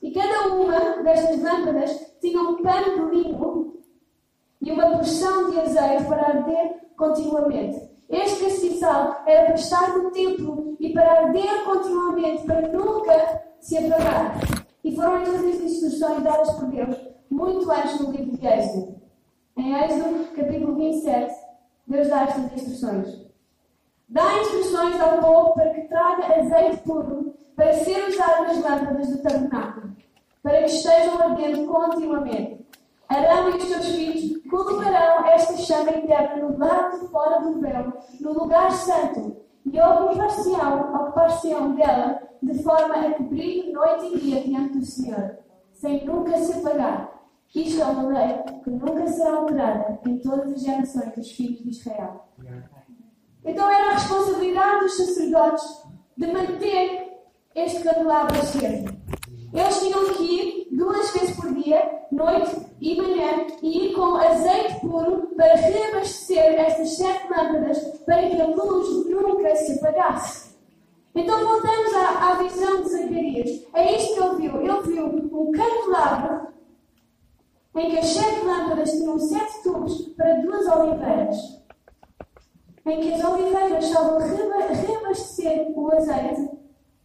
E 0.00 0.10
cada 0.10 0.54
uma 0.54 1.02
destas 1.02 1.42
lâmpadas 1.42 2.16
tinha 2.20 2.40
um 2.40 2.62
pano 2.62 3.10
de 3.10 3.16
linho 3.16 3.82
e 4.60 4.72
uma 4.72 4.90
porção 4.90 5.50
de 5.50 5.60
azeite 5.60 6.04
para 6.04 6.26
arder 6.26 6.76
continuamente. 6.96 7.90
Este 8.08 8.44
castiçal 8.44 9.22
era 9.26 9.46
para 9.46 9.54
estar 9.54 9.96
no 9.96 10.10
templo 10.10 10.76
e 10.78 10.92
para 10.92 11.24
arder 11.24 11.64
continuamente, 11.64 12.44
para 12.44 12.68
nunca 12.68 13.42
se 13.60 13.76
apagar. 13.78 14.38
E 14.84 14.94
foram 14.94 15.16
estas 15.18 15.36
as 15.36 15.44
instruções 15.44 16.22
dadas 16.22 16.50
por 16.52 16.66
Deus 16.66 17.11
muito 17.32 17.70
antes 17.70 17.98
no 17.98 18.12
livro 18.12 18.36
de 18.36 18.46
Êxodo. 18.46 19.00
Em 19.56 19.74
Êxodo, 19.74 20.26
capítulo 20.36 20.74
27, 20.74 21.34
Deus 21.86 22.08
dá 22.08 22.24
estas 22.24 22.52
instruções. 22.52 23.22
Dá 24.08 24.38
instruções 24.40 25.00
ao 25.00 25.18
povo 25.18 25.54
para 25.54 25.70
que 25.70 25.88
traga 25.88 26.40
azeite 26.40 26.76
puro 26.82 27.34
para 27.56 27.72
ser 27.72 28.06
usado 28.08 28.42
nas 28.42 28.62
lâmpadas 28.62 29.08
do 29.08 29.22
tabernáculo, 29.22 29.96
para 30.42 30.58
que 30.58 30.66
estejam 30.66 31.18
ardendo 31.22 31.66
continuamente. 31.66 32.66
Arão 33.08 33.50
e 33.50 33.56
os 33.56 33.64
seus 33.64 33.86
filhos 33.86 34.42
colocarão 34.50 35.26
esta 35.26 35.56
chama 35.56 35.90
interna 35.90 36.36
no 36.36 36.58
lado 36.58 37.00
de 37.00 37.08
fora 37.08 37.40
do 37.40 37.60
véu, 37.60 37.92
no 38.20 38.32
lugar 38.32 38.70
santo, 38.72 39.36
e 39.64 39.80
ocupar-se-ão 39.80 41.74
dela 41.74 42.22
de 42.42 42.62
forma 42.62 42.94
a 42.94 43.18
brilhe 43.18 43.72
noite 43.72 44.06
e 44.06 44.18
dia 44.18 44.42
diante 44.42 44.78
do 44.78 44.84
Senhor, 44.84 45.38
sem 45.72 46.04
nunca 46.04 46.36
se 46.36 46.58
apagar. 46.58 47.21
Isto 47.54 47.82
é 47.82 47.84
uma 47.84 48.18
lei 48.18 48.38
que 48.64 48.70
nunca 48.70 49.06
será 49.08 49.36
alterada 49.36 49.98
em 50.06 50.18
todas 50.18 50.52
as 50.52 50.62
gerações 50.62 51.14
dos 51.14 51.30
filhos 51.32 51.62
de 51.62 51.70
Israel. 51.70 52.24
Então 53.44 53.70
era 53.70 53.90
a 53.90 53.94
responsabilidade 53.94 54.80
dos 54.80 54.96
sacerdotes 54.96 55.82
de 56.16 56.26
manter 56.32 57.12
este 57.54 57.82
candelabro 57.82 58.40
aceso. 58.40 58.84
Eles 59.52 59.80
tinham 59.80 60.14
que 60.14 60.22
ir 60.22 60.68
duas 60.72 61.12
vezes 61.12 61.36
por 61.36 61.52
dia, 61.52 62.06
noite 62.10 62.56
e 62.80 62.96
manhã, 62.96 63.46
e 63.62 63.86
ir 63.86 63.94
com 63.94 64.14
azeite 64.16 64.80
puro 64.80 65.28
para 65.36 65.54
reabastecer 65.54 66.58
estas 66.58 66.96
sete 66.96 67.28
lâmpadas 67.28 67.78
para 68.06 68.30
que 68.30 68.40
a 68.40 68.46
luz 68.46 69.06
nunca 69.10 69.54
se 69.56 69.72
apagasse. 69.72 70.52
Então 71.14 71.38
voltamos 71.44 71.94
à, 71.94 72.30
à 72.30 72.34
visão 72.42 72.82
de 72.82 72.88
Zacarias. 72.88 73.66
É 73.74 73.96
isto 73.96 74.14
que 74.14 74.22
ele 74.22 74.36
viu. 74.36 74.62
Ele 74.62 74.82
viu 74.82 75.06
um 75.06 75.52
candelabro 75.52 76.51
em 77.74 77.90
que 77.90 77.98
as 77.98 78.06
sete 78.06 78.44
lâmpadas 78.44 78.90
tinham 78.90 79.18
sete 79.18 79.62
tubos 79.62 80.08
para 80.16 80.40
duas 80.40 80.66
oliveiras, 80.66 81.36
em 82.84 83.00
que 83.00 83.14
as 83.14 83.24
oliveiras 83.24 83.84
estavam 83.84 84.18
a 84.18 84.72
reabastecer 84.72 85.72
o 85.74 85.92
azeite 85.92 86.50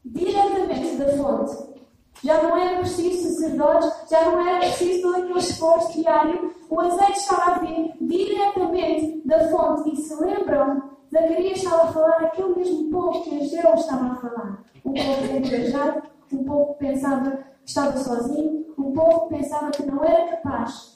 diretamente 0.03 0.95
da 0.97 1.17
fonte. 1.17 1.77
Já 2.23 2.41
não 2.41 2.57
era 2.57 2.79
preciso 2.79 3.29
sacerdotes, 3.29 4.09
já 4.09 4.25
não 4.25 4.47
era 4.47 4.59
preciso 4.59 5.03
todo 5.03 5.15
aquele 5.15 5.39
esforço 5.39 5.93
diário, 5.93 6.55
o 6.69 6.81
azeite 6.81 7.19
estava 7.19 7.51
a 7.51 7.59
vir 7.59 7.93
diretamente 8.01 9.21
da 9.27 9.47
fonte. 9.49 9.93
E 9.93 9.95
se 9.97 10.15
lembram, 10.15 10.81
Zacarias 11.11 11.57
estava 11.59 11.83
a 11.83 11.93
falar 11.93 12.17
aquele 12.23 12.55
mesmo 12.55 12.89
povo 12.89 13.21
que 13.23 13.35
Ageu 13.35 13.73
estava 13.75 14.07
a 14.07 14.15
falar. 14.15 14.63
Um 14.83 14.93
povo 14.93 15.37
encorajado, 15.37 16.01
um 16.33 16.43
povo 16.43 16.73
pensava 16.75 17.45
estava 17.67 17.97
sozinho, 17.97 18.73
o 18.77 18.93
povo 18.93 19.27
pensava 19.27 19.69
que 19.71 19.85
não 19.85 20.03
era 20.03 20.37
capaz. 20.37 20.95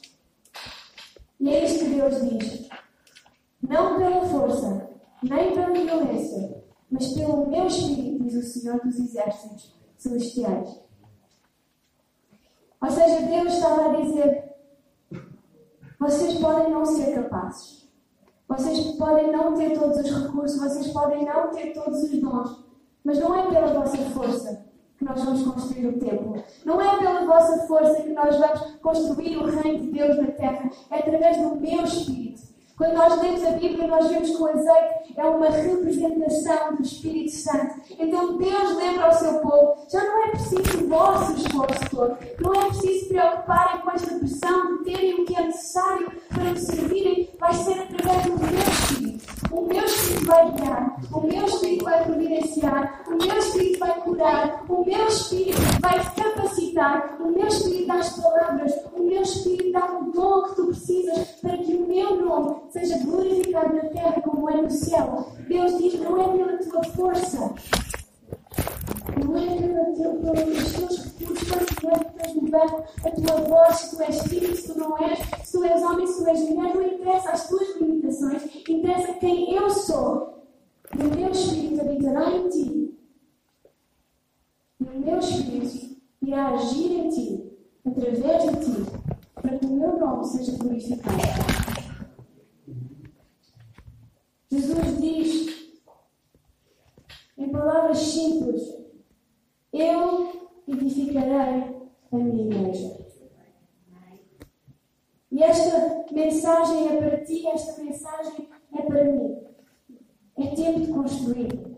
E 1.40 1.50
é 1.50 1.66
isto 1.66 1.86
que 1.86 1.96
Deus 1.96 2.22
diz: 2.22 2.70
não 3.62 3.98
pela 3.98 4.26
força, 4.28 4.90
nem 5.22 5.54
pela 5.54 5.72
violência, 5.72 6.64
mas 6.90 7.14
pelo 7.14 7.48
meu 7.48 7.68
espírito, 7.68 8.24
diz 8.24 8.36
o 8.36 8.44
Senhor 8.44 8.80
dos 8.80 8.98
Exércitos 8.98 9.76
Celestiais. 9.98 10.80
Ou 12.82 12.90
seja, 12.90 13.22
Deus 13.28 13.54
estava 13.54 13.90
a 13.90 14.02
dizer: 14.02 14.56
vocês 16.00 16.40
podem 16.40 16.72
não 16.72 16.86
ser 16.86 17.14
capazes, 17.14 17.90
vocês 18.48 18.96
podem 18.96 19.32
não 19.32 19.54
ter 19.56 19.78
todos 19.78 19.98
os 19.98 20.10
recursos, 20.10 20.60
vocês 20.60 20.88
podem 20.88 21.26
não 21.26 21.52
ter 21.52 21.74
todos 21.74 22.02
os 22.04 22.20
dons, 22.20 22.66
mas 23.04 23.20
não 23.20 23.36
é 23.36 23.50
pela 23.50 23.74
vossa 23.74 23.98
força 24.12 24.71
que 25.02 25.06
nós 25.06 25.24
vamos 25.24 25.44
construir 25.44 25.88
o 25.88 26.00
templo. 26.00 26.44
Não 26.64 26.80
é 26.80 26.98
pela 27.00 27.26
vossa 27.26 27.66
força 27.66 28.04
que 28.04 28.10
nós 28.10 28.38
vamos 28.38 28.76
construir 28.82 29.38
o 29.38 29.46
reino 29.46 29.80
de 29.80 29.92
Deus 29.92 30.18
na 30.18 30.28
terra, 30.28 30.70
é 30.92 31.00
através 31.00 31.38
do 31.38 31.56
meu 31.56 31.84
Espírito. 31.84 32.51
Quando 32.82 32.96
nós 32.96 33.22
lemos 33.22 33.46
a 33.46 33.52
Bíblia, 33.52 33.86
nós 33.86 34.08
vemos 34.08 34.32
que 34.32 34.42
o 34.42 34.48
azeite 34.48 35.14
é 35.16 35.24
uma 35.24 35.52
representação 35.52 36.76
do 36.76 36.82
Espírito 36.82 37.30
Santo. 37.30 37.76
Então 38.00 38.38
Deus 38.40 38.76
lembra 38.76 39.06
ao 39.06 39.14
seu 39.14 39.34
povo: 39.36 39.76
já 39.88 40.04
não 40.04 40.24
é 40.24 40.32
preciso 40.32 40.84
o 40.84 40.88
vosso 40.88 41.34
esforço 41.34 41.90
todo, 41.92 42.18
não 42.40 42.56
é 42.56 42.66
preciso 42.70 43.10
preocuparem 43.10 43.82
com 43.82 43.92
esta 43.92 44.16
pressão 44.16 44.78
de 44.78 44.84
terem 44.86 45.14
o 45.14 45.26
que 45.26 45.36
é 45.36 45.44
necessário 45.44 46.12
para 46.30 46.44
me 46.44 46.60
servirem, 46.60 47.30
vai 47.40 47.54
ser 47.54 47.82
através 47.82 48.26
do 48.26 48.32
meu 48.32 48.60
Espírito. 48.60 49.12
O 49.52 49.62
meu 49.62 49.84
Espírito 49.84 50.26
vai 50.26 50.52
guiar, 50.54 51.02
o 51.12 51.22
meu 51.22 51.46
Espírito 51.46 51.84
vai 51.84 52.04
providenciar, 52.04 53.04
o 53.08 53.18
meu 53.18 53.38
Espírito 53.38 53.80
vai 53.80 54.02
curar, 54.02 54.66
o 54.68 54.86
meu 54.86 55.08
Espírito 55.08 55.62
vai 55.82 56.00
te 56.00 56.12
capacitar, 56.16 57.18
o 57.20 57.28
meu 57.30 57.48
Espírito 57.48 57.88
dá 57.88 57.96
as 57.96 58.18
palavras, 58.18 58.74
o 58.96 59.04
meu 59.04 59.22
Espírito 59.22 59.72
dá 59.72 60.00
o 60.00 60.12
dom 60.12 60.44
que 60.44 60.56
tu 60.56 60.66
precisas 60.68 61.28
para 61.42 61.58
que 61.58 61.74
o 61.76 61.86
meu 61.86 62.16
nome 62.16 62.71
seja 62.72 62.98
glorificado 63.00 63.76
na 63.76 63.84
terra 63.86 64.22
como 64.22 64.50
é 64.50 64.62
no 64.62 64.72
céu. 64.72 65.28
Deus 65.48 65.78
diz: 65.78 66.00
não 66.00 66.22
é 66.22 66.38
pela 66.38 66.58
tua 66.58 66.84
força, 66.84 67.54
não 69.24 69.38
é 69.38 69.56
pela 69.56 69.82
pelos 70.34 70.74
teus 70.74 70.98
recursos, 71.06 71.80
quanto 71.80 72.06
que 72.06 72.20
tens 72.20 72.36
no 72.36 72.58
a 72.58 73.12
tua 73.12 73.42
voz, 73.48 73.76
se 73.78 73.96
tu 73.96 74.04
és 74.04 74.22
filho, 74.24 74.56
se 74.56 74.74
tu 74.74 74.80
não 74.80 74.98
és, 74.98 75.20
se 75.44 75.52
tu 75.52 75.64
és 75.64 75.82
homem, 75.84 76.08
se 76.08 76.24
tu 76.24 76.30
és 76.30 76.50
mulher, 76.50 76.76
não 76.76 76.88
interessa 76.88 77.32
as 77.32 77.48
tuas 77.48 77.76
limitações, 77.78 78.44
interessa 78.68 79.14
quem 79.14 79.54
eu 79.56 79.70
sou. 79.70 80.46
E 80.98 81.04
o 81.04 81.16
meu 81.16 81.32
Espírito 81.32 81.82
habitará 81.82 82.32
em 82.32 82.50
ti. 82.50 82.98
E 84.80 84.84
o 84.84 85.00
meu 85.00 85.20
Espírito 85.20 85.98
irá 86.22 86.50
agir 86.50 86.92
em 86.92 87.10
ti, 87.10 87.54
através 87.86 88.44
de 88.44 88.66
ti, 88.66 88.86
para 89.34 89.58
que 89.58 89.66
o 89.66 89.70
meu 89.70 89.98
nome 89.98 90.26
seja 90.26 90.58
glorificado. 90.58 91.61
Jesus 94.52 95.00
diz, 95.00 95.72
em 97.38 97.50
palavras 97.50 98.00
simples, 98.00 98.62
eu 99.72 100.50
edificarei 100.68 101.88
a 102.12 102.16
minha 102.18 102.44
igreja. 102.44 103.00
E 105.32 105.42
esta 105.42 106.06
mensagem 106.12 106.90
é 106.90 106.98
para 106.98 107.24
ti, 107.24 107.48
esta 107.48 107.82
mensagem 107.82 108.50
é 108.78 108.82
para 108.82 109.06
mim. 109.06 109.38
É 110.38 110.48
tempo 110.48 110.82
de 110.82 110.88
construir. 110.88 111.78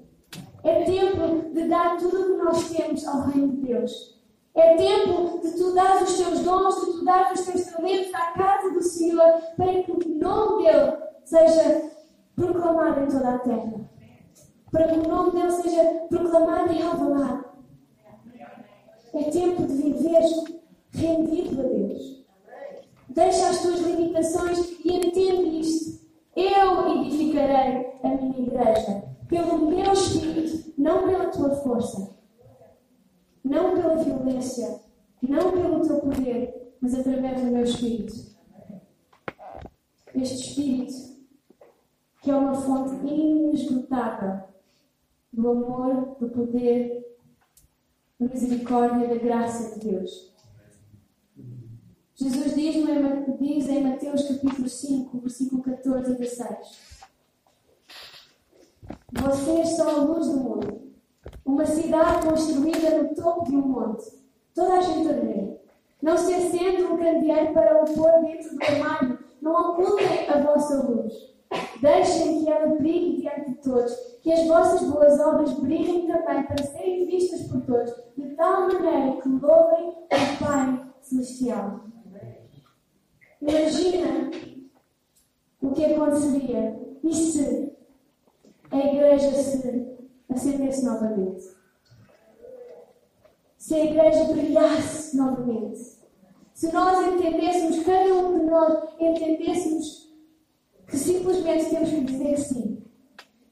É 0.64 0.84
tempo 0.84 1.54
de 1.54 1.68
dar 1.68 1.98
tudo 1.98 2.22
o 2.22 2.26
que 2.26 2.44
nós 2.44 2.70
temos 2.70 3.06
ao 3.06 3.28
Reino 3.28 3.50
de 3.50 3.68
Deus. 3.68 4.20
É 4.56 4.76
tempo 4.76 5.40
de 5.42 5.52
tu 5.52 5.76
dar 5.76 6.02
os 6.02 6.18
teus 6.18 6.40
dons, 6.40 6.76
de 6.76 6.92
tu 6.94 7.06
dar 7.06 7.34
os 7.34 7.42
teus 7.42 7.66
talentos 7.66 8.14
à 8.16 8.32
casa 8.32 8.72
do 8.72 8.82
Senhor, 8.82 9.42
para 9.56 9.84
que 9.84 9.92
o 9.92 10.18
nome 10.18 10.64
dele 10.64 10.98
seja 11.24 11.93
proclamado 12.36 13.02
em 13.02 13.08
toda 13.08 13.36
a 13.36 13.40
terra. 13.40 13.90
Para 14.72 14.88
que 14.88 15.00
o 15.00 15.08
nome 15.08 15.32
dele 15.32 15.52
seja 15.52 15.84
proclamado 16.10 16.72
em 16.72 16.82
Alvalade. 16.82 17.46
É 19.14 19.24
tempo 19.30 19.68
de 19.68 19.74
viver 19.74 20.24
rendido 20.92 21.62
a 21.62 21.64
Deus. 21.64 22.26
Deixa 23.10 23.50
as 23.50 23.62
tuas 23.62 23.80
limitações 23.82 24.80
e 24.84 24.98
entende 24.98 25.60
isto. 25.60 26.04
Eu 26.36 27.04
edificarei 27.04 27.94
a 28.04 28.08
minha 28.10 28.40
igreja 28.40 29.04
pelo 29.28 29.70
meu 29.70 29.94
espírito, 29.94 30.74
não 30.78 31.08
pela 31.08 31.28
tua 31.28 31.52
força, 31.58 32.16
não 33.44 33.76
pela 33.76 33.98
violência, 33.98 34.80
não 35.22 35.52
pelo 35.52 35.88
teu 35.88 36.00
poder, 36.00 36.74
mas 36.82 36.96
através 36.96 37.40
do 37.40 37.52
meu 37.52 37.64
espírito. 37.64 38.34
Este 40.16 40.36
espírito 40.36 41.13
que 42.24 42.32
é 42.32 42.36
uma 42.36 42.56
fonte 42.56 42.96
inesgotável 43.06 44.44
do 45.32 45.50
amor, 45.50 46.16
do 46.22 46.30
poder, 46.30 47.06
da 48.18 48.28
misericórdia 48.30 49.10
da 49.10 49.16
graça 49.16 49.78
de 49.78 49.90
Deus. 49.90 50.32
Jesus 52.16 52.56
diz, 52.56 52.76
diz 53.40 53.68
em 53.68 53.84
Mateus 53.84 54.24
capítulo 54.24 54.70
5, 54.70 55.20
versículo 55.20 55.64
14 55.64 56.14
e 56.14 56.16
16: 56.16 56.80
Vocês 59.12 59.70
são 59.76 59.90
a 59.90 60.04
luz 60.04 60.28
do 60.28 60.38
mundo, 60.38 60.94
uma 61.44 61.66
cidade 61.66 62.26
construída 62.26 63.04
no 63.04 63.14
topo 63.16 63.50
de 63.50 63.56
um 63.58 63.68
monte. 63.68 64.10
Toda 64.56 64.78
a 64.78 64.82
gente 64.82 65.10
a 65.10 65.14
vê. 65.14 65.58
Não 66.02 66.18
se 66.18 66.34
acende 66.34 66.84
um 66.84 66.98
candeeiro 66.98 67.54
para 67.54 67.84
o 67.84 67.86
pôr 67.94 68.22
dentro 68.22 68.56
do 68.56 68.64
armário. 68.64 69.20
Não 69.42 69.52
ocultem 69.52 70.30
a 70.30 70.42
vossa 70.42 70.84
luz. 70.84 71.33
Deixem 71.84 72.46
que 72.46 72.50
ela 72.50 72.76
brilhe 72.76 73.18
diante 73.20 73.50
de 73.50 73.56
todos, 73.58 73.94
que 74.22 74.32
as 74.32 74.48
vossas 74.48 74.88
boas 74.90 75.20
obras 75.20 75.52
brilhem 75.60 76.08
também 76.08 76.44
para 76.44 76.64
serem 76.64 77.06
vistas 77.06 77.42
por 77.50 77.60
todos, 77.64 77.94
de 78.16 78.24
tal 78.38 78.70
maneira 78.70 79.22
que 79.22 79.28
louvem 79.28 79.90
o 79.90 80.08
Pai 80.40 80.94
Celestial. 81.02 81.82
Imagina 83.42 84.32
o 85.62 85.72
que 85.72 85.84
aconteceria 85.84 86.80
e 87.04 87.14
se 87.14 87.76
a 88.72 88.78
igreja 88.78 89.32
se 89.34 89.98
acendesse 90.30 90.86
novamente. 90.86 91.50
Se 93.58 93.76
a 93.76 93.84
igreja 93.84 94.24
brilhasse 94.32 95.18
novamente. 95.18 95.98
Se 96.54 96.72
nós 96.72 97.14
entendêssemos, 97.14 97.84
cada 97.84 98.14
um 98.14 98.40
de 98.40 98.46
nós 98.46 98.84
entendêssemos 98.98 100.03
que 100.88 100.98
simplesmente 100.98 101.70
temos 101.70 101.90
que 101.90 102.02
dizer 102.02 102.38
sim. 102.38 102.84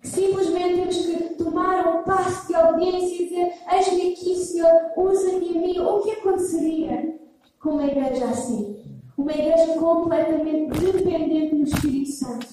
Que 0.02 0.08
simplesmente 0.08 0.76
temos 0.76 0.98
que 0.98 1.36
tomar 1.36 1.88
um 1.88 2.04
passo 2.04 2.48
de 2.48 2.56
obediência 2.56 3.16
e 3.16 3.30
dizer: 3.30 3.54
Eis-me 3.72 4.14
aqui, 4.14 4.36
Senhor, 4.36 4.92
usa-me 4.98 5.50
a 5.50 5.62
mim. 5.62 5.80
O 5.80 6.02
que 6.02 6.12
aconteceria 6.12 7.20
com 7.60 7.72
uma 7.72 7.86
igreja 7.86 8.26
assim? 8.26 8.78
Uma 9.18 9.32
igreja 9.32 9.74
completamente 9.78 10.80
dependente 10.80 11.56
do 11.56 11.64
Espírito 11.64 12.12
Santo. 12.12 12.48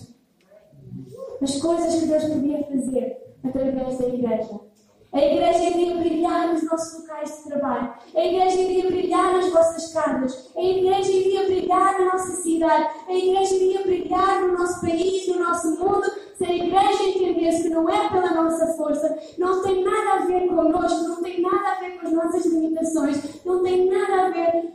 As 1.41 1.57
coisas 1.57 2.01
que 2.01 2.07
Deus 2.07 2.25
podia 2.25 2.65
fazer 2.65 3.35
através 3.45 3.99
da 3.99 4.09
igreja. 4.09 4.68
A 5.11 5.19
igreja 5.19 5.71
iria 5.71 5.97
brilhar 5.97 6.53
nos 6.53 6.63
nossos 6.65 7.01
locais 7.01 7.39
de 7.39 7.45
trabalho. 7.45 7.95
A 8.15 8.25
igreja 8.25 8.61
iria 8.61 8.87
brilhar 8.87 9.33
nas 9.33 9.51
vossas 9.51 9.93
casas. 9.93 10.51
A 10.55 10.63
igreja 10.63 11.11
iria 11.11 11.45
brilhar 11.45 11.99
na 11.99 12.13
nossa 12.13 12.43
cidade. 12.43 12.89
A 13.09 13.15
igreja 13.15 13.55
iria 13.55 13.83
brilhar 13.83 14.43
no 14.43 14.59
nosso 14.59 14.81
país, 14.83 15.27
no 15.29 15.39
nosso 15.39 15.71
mundo. 15.79 16.05
Se 16.37 16.45
a 16.45 16.55
igreja 16.55 17.03
entendesse 17.05 17.65
que 17.65 17.69
não 17.71 17.89
é 17.89 18.09
pela 18.11 18.31
nossa 18.31 18.67
força, 18.75 19.19
não 19.39 19.63
tem 19.63 19.83
nada 19.83 20.23
a 20.23 20.27
ver 20.27 20.47
connosco, 20.47 21.09
não 21.09 21.23
tem 21.23 21.41
nada 21.41 21.73
a 21.73 21.81
ver 21.81 21.99
com 21.99 22.07
as 22.07 22.13
nossas 22.13 22.47
limitações, 22.47 23.45
não 23.45 23.63
tem 23.63 23.91
nada 23.91 24.27
a 24.27 24.31
ver 24.31 24.73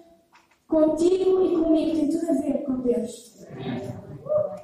contigo 0.67 1.46
e 1.46 1.56
comigo, 1.56 1.96
tem 1.96 2.10
tudo 2.10 2.32
a 2.32 2.34
ver 2.34 2.63
com 2.65 2.74
Deus. 2.82 3.46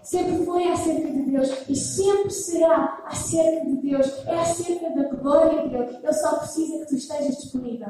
Sempre 0.02 0.46
foi 0.46 0.68
acerca 0.72 1.12
de 1.12 1.22
Deus 1.24 1.70
e 1.70 1.76
sempre 1.76 2.30
será 2.30 3.04
acerca 3.06 3.66
de 3.66 3.76
Deus. 3.78 4.08
É 4.26 4.40
acerca 4.40 4.90
da 4.92 5.04
glória 5.10 5.64
de 5.64 5.70
Deus. 5.70 5.96
Ele 6.04 6.14
só 6.14 6.38
precisa 6.38 6.80
que 6.80 6.86
tu 6.88 6.96
estejas 6.96 7.38
disponível. 7.38 7.90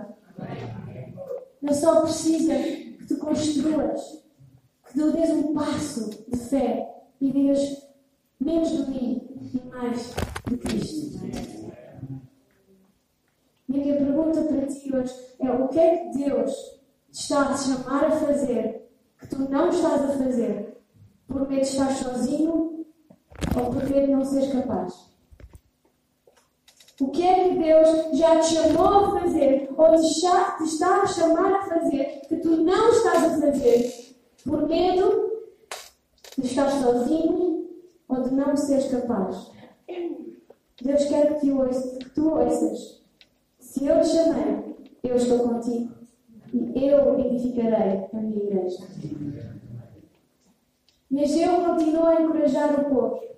Ele 1.62 1.74
só 1.74 2.02
precisa 2.02 2.54
que 2.56 3.06
tu 3.08 3.18
construas, 3.18 4.24
que 4.88 5.00
tu 5.00 5.12
dês 5.12 5.30
um 5.30 5.54
passo 5.54 6.10
de 6.28 6.38
fé 6.38 6.96
e 7.22 7.32
digas 7.32 7.88
menos 8.40 8.70
de 8.70 8.92
mim 8.92 9.52
e 9.54 9.70
mais 9.70 10.14
de 10.48 10.58
Cristo. 10.58 11.20
A 13.70 13.72
minha 13.72 13.98
pergunta 13.98 14.42
para 14.42 14.68
ti 14.68 14.96
hoje 14.96 15.14
é: 15.40 15.52
o 15.52 15.68
que 15.68 15.80
é 15.80 15.98
que 15.98 16.18
Deus 16.18 16.52
te 17.12 17.22
está 17.22 17.50
a 17.50 17.58
chamar 17.58 18.06
a 18.06 18.12
fazer 18.12 18.90
que 19.20 19.28
tu 19.28 19.38
não 19.50 19.70
estás 19.70 20.10
a 20.10 20.18
fazer 20.18 20.69
por 21.30 21.48
medo 21.48 21.62
de 21.62 21.68
estar 21.68 21.92
sozinho 21.96 22.86
ou 23.56 23.65
por 23.65 23.89
medo 23.89 24.08
de 24.08 24.12
não 24.12 24.26
seres 24.26 24.52
capaz? 24.52 25.10
O 27.00 27.12
que 27.12 27.24
é 27.24 27.48
que 27.48 27.60
Deus 27.60 28.18
já 28.18 28.39
te 28.39 28.56
chamou 28.56 28.88
a 28.88 29.20
fazer 29.22 29.70
ou 29.78 29.96
te, 29.96 30.20
te 30.58 30.63
está 30.63 31.02
a 31.02 31.08
chamar 31.08 31.54
a 31.54 31.62
fazer 31.62 32.22
que 32.28 32.38
tu 32.38 32.58
não 32.58 32.89
estás 32.92 33.24
a 33.24 33.39
fazer 33.39 34.15
por 34.44 34.68
medo 34.68 35.30
de 36.38 36.46
estar 36.46 36.70
sozinho 36.70 37.70
ou 38.10 38.24
de 38.24 38.34
não 38.34 38.58
seres 38.58 38.92
capaz? 38.92 39.50
Deus 40.82 41.06
quer 41.06 41.39
que, 41.39 41.52
ouça, 41.52 41.98
que 42.00 42.10
tu 42.10 42.30
ouças. 42.32 43.02
Se 43.60 43.86
eu 43.86 44.02
te 44.02 44.08
chamei, 44.08 44.76
eu 45.04 45.15
estou 45.15 45.39
contigo. 45.39 45.94
e 46.54 46.88
eu 46.88 47.20
edificarei 47.20 48.08
a 48.12 48.18
minha 48.18 48.44
igreja. 48.44 48.88
E 51.12 51.24
Ageu 51.24 51.65
continua 51.65 52.10
a 52.10 52.22
encorajar 52.22 52.80
o 52.80 52.86
povo. 52.86 53.30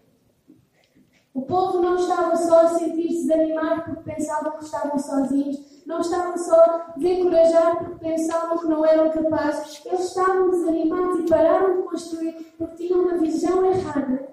O 1.34 1.42
povo 1.44 1.82
não 1.82 1.96
estava 1.96 2.36
só 2.36 2.62
a 2.62 2.68
sentir-se 2.68 3.26
desanimado 3.26 3.84
porque 3.84 4.12
pensavam 4.12 4.52
que 4.58 4.66
estavam 4.66 5.00
sozinhos, 5.00 5.84
não 5.86 6.02
estavam 6.02 6.38
só 6.38 6.94
desencorajados 6.98 7.88
porque 7.88 8.06
pensavam 8.06 8.58
que 8.58 8.68
não 8.68 8.86
eram 8.86 9.10
capazes, 9.12 9.82
eles 9.86 10.08
estavam 10.08 10.50
desanimados 10.50 11.20
e 11.22 11.30
pararam 11.30 11.78
de 11.78 11.84
construir 11.84 12.54
porque 12.58 12.88
tinham 12.88 13.04
uma 13.04 13.18
visão 13.18 13.66
errada 13.66 14.28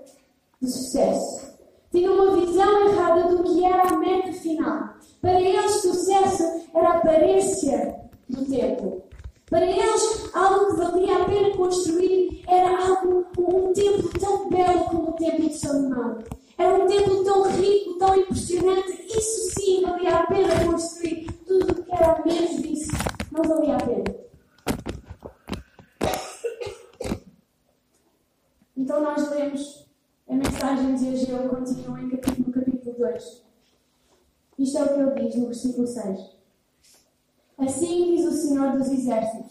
de 0.60 0.70
sucesso. 0.70 1.56
Tinham 1.92 2.14
uma 2.14 2.36
visão 2.36 2.88
errada 2.88 3.28
do 3.28 3.44
que 3.44 3.64
era 3.64 3.82
a 3.88 3.96
meta 3.96 4.32
final. 4.32 4.94
Para 5.20 5.40
eles, 5.40 5.80
sucesso 5.80 6.68
era 6.74 6.88
a 6.88 6.96
aparência 6.98 8.00
do 8.28 8.44
templo. 8.44 9.07
Para 9.50 9.64
eles, 9.64 10.34
algo 10.34 10.66
que 10.66 10.76
valia 10.76 11.22
a 11.22 11.24
pena 11.24 11.56
construir 11.56 12.44
era 12.46 12.86
algo, 12.86 13.26
um 13.38 13.72
templo 13.72 14.10
tão 14.20 14.50
belo 14.50 14.84
como 14.84 15.10
o 15.10 15.12
templo 15.12 15.48
de 15.48 15.58
Salomão. 15.58 16.18
Era 16.58 16.84
um 16.84 16.86
templo 16.86 17.24
tão 17.24 17.50
rico, 17.52 17.98
tão 17.98 18.14
impressionante. 18.14 19.06
Isso 19.06 19.52
sim 19.54 19.82
valia 19.82 20.16
a 20.16 20.26
pena 20.26 20.64
construir. 20.66 21.32
Tudo 21.46 21.72
o 21.72 21.82
que 21.82 21.92
era 21.92 22.22
menos 22.26 22.62
disso 22.62 22.92
não 23.32 23.42
valia 23.42 23.76
a 23.76 23.80
pena. 23.80 24.28
Então 28.76 29.02
nós 29.02 29.30
lemos 29.30 29.86
a 30.28 30.34
mensagem 30.34 30.94
de 30.94 31.08
Ageu, 31.08 31.48
continua 31.48 31.96
no 31.98 32.18
capítulo 32.18 32.96
2. 32.98 33.42
Isto 34.58 34.78
é 34.78 34.82
o 34.82 34.88
que 34.88 35.20
ele 35.20 35.28
diz 35.28 35.34
no 35.36 35.46
versículo 35.46 35.86
6. 35.86 36.37
Assim 37.58 38.14
diz 38.14 38.24
o 38.24 38.30
Senhor 38.30 38.72
dos 38.76 38.88
Exércitos: 38.88 39.50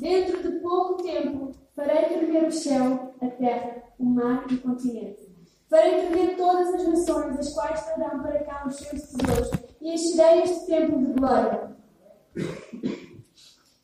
Dentro 0.00 0.42
de 0.42 0.58
pouco 0.60 1.02
tempo 1.02 1.52
farei 1.76 2.06
tremer 2.06 2.48
o 2.48 2.52
céu, 2.52 3.14
a 3.20 3.26
terra, 3.28 3.82
o 3.98 4.04
mar 4.04 4.46
e 4.50 4.54
o 4.54 4.62
continente. 4.62 5.30
Farei 5.68 6.06
tremer 6.06 6.36
todas 6.36 6.74
as 6.74 6.88
nações, 6.88 7.38
as 7.38 7.52
quais 7.52 7.82
trarão 7.84 8.22
para 8.22 8.42
cá 8.44 8.64
os 8.66 8.76
seus 8.76 9.02
tesouros, 9.02 9.50
e 9.80 9.94
encherei 9.94 10.42
este 10.42 10.66
templo 10.66 10.98
de 10.98 11.12
glória. 11.12 11.76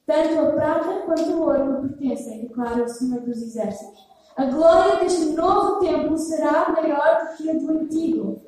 Tanto 0.06 0.40
a 0.40 0.52
prata 0.52 1.02
quanto 1.02 1.30
o 1.30 1.42
ouro 1.42 1.82
me 1.82 1.88
pertencem, 1.90 2.40
declara 2.48 2.82
o 2.82 2.88
Senhor 2.88 3.20
dos 3.20 3.42
Exércitos. 3.42 4.08
A 4.36 4.46
glória 4.46 5.00
deste 5.00 5.26
novo 5.32 5.80
templo 5.80 6.16
será 6.16 6.70
maior 6.70 7.26
do 7.26 7.36
que 7.36 7.50
a 7.50 7.54
do 7.54 7.70
antigo. 7.72 8.40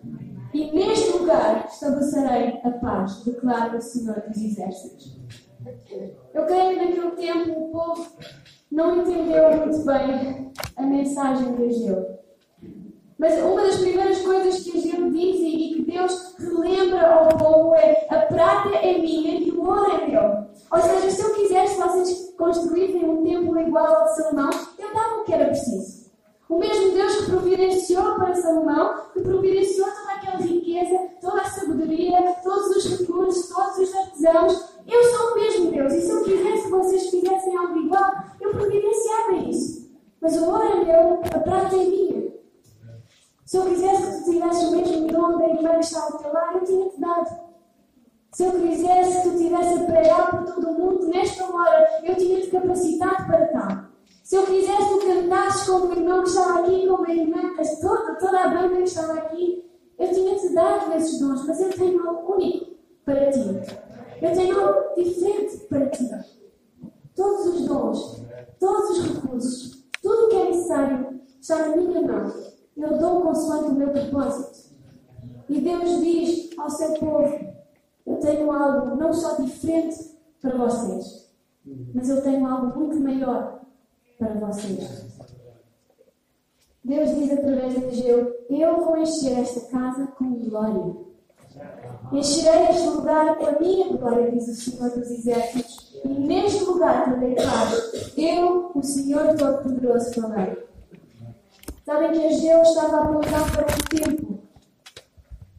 E 0.53 0.73
neste 0.73 1.17
lugar 1.17 1.67
estabelecerei 1.67 2.61
a 2.65 2.71
paz, 2.71 3.23
declara 3.25 3.77
o 3.77 3.81
Senhor 3.81 4.21
dos 4.27 4.37
Exércitos. 4.37 5.17
Eu 6.35 6.47
creio 6.47 6.71
que 6.71 6.85
naquele 6.85 7.11
tempo 7.13 7.51
o 7.53 7.71
povo 7.71 8.07
não 8.71 9.01
entendeu 9.01 9.57
muito 9.57 9.85
bem 9.85 10.53
a 10.77 10.83
mensagem 10.83 11.55
de 11.55 11.65
Ageu. 11.65 12.19
Mas 13.19 13.39
uma 13.43 13.63
das 13.63 13.77
primeiras 13.77 14.23
coisas 14.23 14.61
que 14.61 14.79
Ageu 14.79 15.11
diz 15.11 15.37
e 15.37 15.75
que 15.75 15.93
Deus 15.93 16.35
relembra 16.39 17.07
ao 17.07 17.29
povo 17.37 17.75
é: 17.75 18.07
a 18.09 18.21
prata 18.23 18.71
é 18.77 18.99
minha 18.99 19.39
e 19.39 19.51
o 19.51 19.65
ouro 19.65 19.93
é 19.93 20.07
meu. 20.09 20.47
Ou 20.73 20.81
seja, 20.81 21.11
se 21.11 21.23
eu 21.23 21.35
quisesse 21.35 21.79
vocês 21.79 22.35
construírem 22.39 23.05
um 23.05 23.23
templo 23.23 23.59
igual 23.61 23.95
ao 23.95 24.05
de 24.05 24.17
Salomão, 24.17 24.51
eu 24.79 24.95
dava 24.95 25.21
o 25.21 25.25
que 25.25 25.35
era 25.35 25.47
preciso. 25.47 26.00
O 26.51 26.59
mesmo 26.59 26.91
Deus 26.91 27.15
que 27.15 27.31
providenciou 27.31 28.17
para 28.17 28.35
Salomão, 28.35 29.05
que 29.13 29.21
providenciou 29.21 29.87
toda 29.87 30.13
aquela 30.15 30.39
riqueza, 30.39 30.99
toda 31.21 31.43
a 31.43 31.45
sabedoria, 31.45 32.37
todos 32.43 32.77
os 32.77 32.99
recursos, 32.99 33.49
todos 33.49 33.79
os 33.79 33.95
artesãos. 33.95 34.75
Eu 34.85 35.05
sou 35.05 35.31
o 35.31 35.35
mesmo 35.37 35.71
Deus. 35.71 35.93
E 35.93 36.01
se 36.01 36.11
eu 36.11 36.25
quisesse 36.25 36.65
que 36.65 36.71
vocês 36.71 37.09
fizessem 37.09 37.57
algo 37.57 37.79
igual, 37.79 38.13
eu 38.41 38.51
providenciava 38.51 39.37
isso. 39.49 39.93
Mas 40.21 40.37
o 40.39 40.51
ouro 40.51 40.65
é 40.65 40.85
meu, 40.85 41.21
a 41.23 41.39
prata 41.39 41.77
é 41.77 41.85
minha. 41.85 42.33
Se 43.45 43.57
eu 43.57 43.67
quisesse 43.67 44.03
que 44.03 44.25
tu 44.25 44.33
tivesse 44.33 44.65
o 44.65 44.71
mesmo 44.73 45.07
dom 45.07 45.39
da 45.39 45.49
irmã 45.51 45.71
que 45.75 45.85
está 45.85 46.03
ao 46.03 46.19
teu 46.19 46.33
lado, 46.33 46.59
eu 46.59 46.65
tinha-te 46.65 47.01
dado. 47.01 47.31
Se 48.33 48.45
eu 48.45 48.53
quisesse 48.53 49.23
que 49.23 49.29
tu 49.29 49.39
tivesse 49.39 49.75
a 49.75 49.85
pregar 49.85 50.31
por 50.31 50.53
todo 50.53 50.69
o 50.69 50.75
mundo, 50.75 51.07
nesta 51.07 51.45
hora, 51.45 52.01
eu 52.03 52.17
tinha-te 52.17 52.51
capacitado 52.51 53.27
para 53.27 53.47
tal. 53.47 53.89
Se 54.31 54.37
eu 54.37 54.47
quisesse 54.47 54.99
que 55.01 55.07
cantasses 55.07 55.69
como 55.69 55.87
o 55.87 55.93
irmão 55.93 56.23
que 56.23 56.29
estava 56.29 56.61
aqui, 56.61 56.87
como 56.87 57.05
a 57.05 57.12
irmã, 57.12 57.53
toda, 57.81 58.14
toda 58.14 58.38
a 58.38 58.49
banda 58.49 58.77
que 58.77 58.83
estava 58.85 59.14
aqui, 59.14 59.69
eu 59.99 60.14
tinha-te 60.14 60.55
dado 60.55 60.95
esses 60.95 61.19
dons, 61.19 61.45
mas 61.49 61.61
eu 61.61 61.73
tenho 61.73 62.09
algo 62.09 62.35
único 62.35 62.77
para 63.05 63.33
ti. 63.33 63.40
Eu 64.23 64.33
tenho 64.33 64.61
algo 64.61 64.95
diferente 64.95 65.57
para 65.69 65.90
ti. 65.90 66.09
Todos 67.16 67.45
os 67.45 67.66
dons, 67.66 68.23
todos 68.61 68.90
os 68.90 69.09
recursos, 69.09 69.85
tudo 70.01 70.27
o 70.27 70.29
que 70.29 70.37
é 70.37 70.45
necessário 70.45 71.21
está 71.40 71.66
na 71.66 71.77
minha 71.77 72.01
mão. 72.01 72.33
Eu 72.77 72.99
dou 72.99 73.23
consoante 73.23 73.71
o 73.71 73.75
meu 73.75 73.88
propósito. 73.88 74.77
E 75.49 75.61
Deus 75.61 76.01
diz 76.03 76.51
ao 76.57 76.71
seu 76.71 76.95
povo: 77.01 77.53
Eu 78.07 78.21
tenho 78.21 78.53
algo 78.53 78.95
não 78.95 79.12
só 79.12 79.35
diferente 79.43 79.99
para 80.40 80.57
vocês, 80.57 81.35
mas 81.93 82.09
eu 82.09 82.23
tenho 82.23 82.47
algo 82.47 82.79
muito 82.79 83.01
maior 83.01 83.59
para 84.21 84.35
vocês. 84.35 85.07
Deus 86.85 87.15
diz 87.17 87.33
através 87.33 87.75
de 87.75 87.87
Ageu: 87.87 88.37
Eu 88.51 88.85
vou 88.85 88.99
encher 88.99 89.41
esta 89.41 89.61
casa 89.69 90.07
com 90.19 90.35
glória. 90.35 90.95
Encherei 92.13 92.69
este 92.69 92.87
lugar 92.89 93.37
com 93.37 93.47
a 93.47 93.59
minha 93.59 93.89
glória, 93.97 94.31
diz 94.31 94.49
o 94.49 94.55
Senhor 94.55 94.91
dos 94.91 95.11
Exércitos, 95.11 96.01
e 96.05 96.09
neste 96.09 96.63
lugar 96.65 97.05
também 97.05 97.35
paz. 97.35 98.13
Eu, 98.17 98.71
o 98.75 98.83
Senhor 98.83 99.35
Todo-Poderoso, 99.37 100.13
falei. 100.15 100.57
Sabem 101.85 102.13
que 102.13 102.27
Ageu 102.27 102.63
estava 102.63 102.97
a 102.99 103.05
apontar 103.05 103.51
para 103.53 103.67
um 103.67 104.17
tempo, 104.17 104.39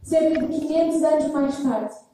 cerca 0.02 0.46
de 0.46 0.60
500 0.60 1.02
anos 1.02 1.30
mais 1.32 1.62
tarde 1.62 2.11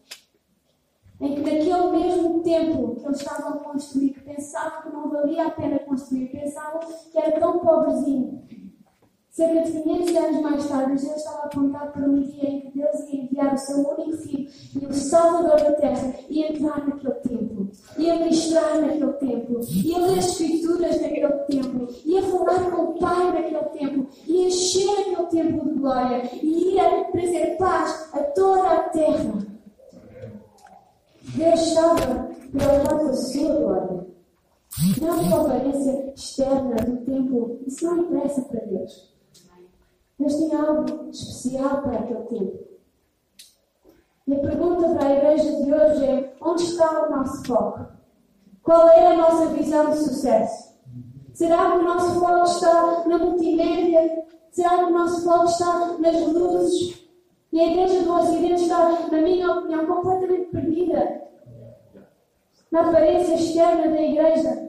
em 1.21 1.35
que 1.35 1.41
naquele 1.41 1.91
mesmo 1.91 2.43
templo 2.43 2.97
que 2.97 3.07
eles 3.07 3.19
estavam 3.19 3.55
a 3.55 3.59
construir, 3.59 4.11
que 4.11 4.21
pensavam 4.21 4.83
que 4.83 4.93
não 4.93 5.11
valia 5.11 5.47
a 5.47 5.51
pena 5.51 5.79
construir, 5.81 6.29
pensavam 6.29 6.81
que 7.11 7.19
era 7.19 7.39
tão 7.41 7.59
pobrezinho. 7.59 8.43
Cerca 9.31 9.63
de 9.63 9.83
500 9.83 10.17
anos 10.17 10.41
mais 10.41 10.69
tarde, 10.69 11.01
Deus 11.01 11.17
estava 11.17 11.45
apontado 11.45 11.93
para 11.93 12.09
um 12.09 12.21
dia 12.23 12.51
em 12.51 12.61
que 12.61 12.77
Deus 12.77 13.09
ia 13.09 13.23
enviar 13.23 13.55
o 13.55 13.59
seu 13.59 13.77
único 13.77 14.17
filho 14.17 14.51
e 14.83 14.85
o 14.85 14.93
Salvador 14.93 15.63
da 15.63 15.73
terra 15.75 16.13
ia 16.29 16.51
entrar 16.51 16.85
naquele 16.85 17.15
templo, 17.15 17.71
ia 17.97 18.17
ministrar 18.17 18.81
naquele 18.81 19.13
templo, 19.13 19.61
ia 19.71 19.99
ler 19.99 20.19
as 20.19 20.27
escrituras 20.27 21.01
naquele 21.01 21.29
templo, 21.29 21.89
ia 22.05 22.23
falar 22.23 22.69
com 22.69 22.83
o 22.83 22.99
Pai 22.99 23.33
naquele 23.33 23.79
templo, 23.79 24.09
ia 24.27 24.49
encher 24.49 24.91
aquele 24.91 25.27
templo 25.27 25.69
de 25.69 25.79
glória 25.79 26.31
e 26.43 26.75
ia 26.75 27.05
trazer 27.05 27.57
paz 27.59 28.09
a 28.13 28.19
toda 28.19 28.69
a 28.69 28.83
terra. 28.89 29.58
Deus 31.35 31.61
estava 31.61 32.31
preocupado 32.53 33.01
com 33.01 33.09
a 33.09 33.13
sua 33.13 33.55
glória. 33.55 34.07
Não 35.01 35.31
com 35.31 35.37
a 35.37 35.41
aparência 35.41 36.13
externa 36.15 36.77
do 36.77 36.97
templo. 37.05 37.61
Isso 37.67 37.87
não 37.87 37.99
interessa 37.99 38.43
para 38.43 38.61
Deus. 38.61 39.15
Deus 40.19 40.35
tinha 40.35 40.63
algo 40.63 41.11
especial 41.11 41.83
para 41.83 41.99
aquele 41.99 42.23
tempo. 42.25 42.69
E 44.27 44.35
a 44.35 44.41
pergunta 44.41 44.95
para 44.95 45.07
a 45.07 45.17
igreja 45.17 45.65
de 45.65 45.73
hoje 45.73 46.05
é: 46.05 46.37
onde 46.41 46.63
está 46.63 47.07
o 47.07 47.11
nosso 47.11 47.45
foco? 47.45 47.87
Qual 48.63 48.89
é 48.89 49.07
a 49.07 49.17
nossa 49.17 49.47
visão 49.47 49.91
de 49.91 49.99
sucesso? 49.99 50.77
Será 51.33 51.71
que 51.71 51.79
o 51.79 51.83
nosso 51.85 52.21
foco 52.21 52.45
está 52.45 53.05
na 53.07 53.19
multimédia? 53.19 54.27
Será 54.51 54.79
que 54.79 54.85
o 54.85 54.91
nosso 54.91 55.25
foco 55.25 55.45
está 55.47 55.99
nas 55.99 56.33
luzes? 56.33 57.08
E 57.53 57.61
a 57.61 57.67
igreja 57.67 58.03
do 58.03 58.15
Ocidente 58.15 58.63
está, 58.63 58.91
na 59.11 59.21
minha 59.21 59.51
opinião, 59.51 59.87
completamente 59.87 60.51
perdida 60.51 61.29
na 62.71 62.81
aparência 62.81 63.35
externa 63.35 63.89
da 63.89 64.03
igreja. 64.03 64.69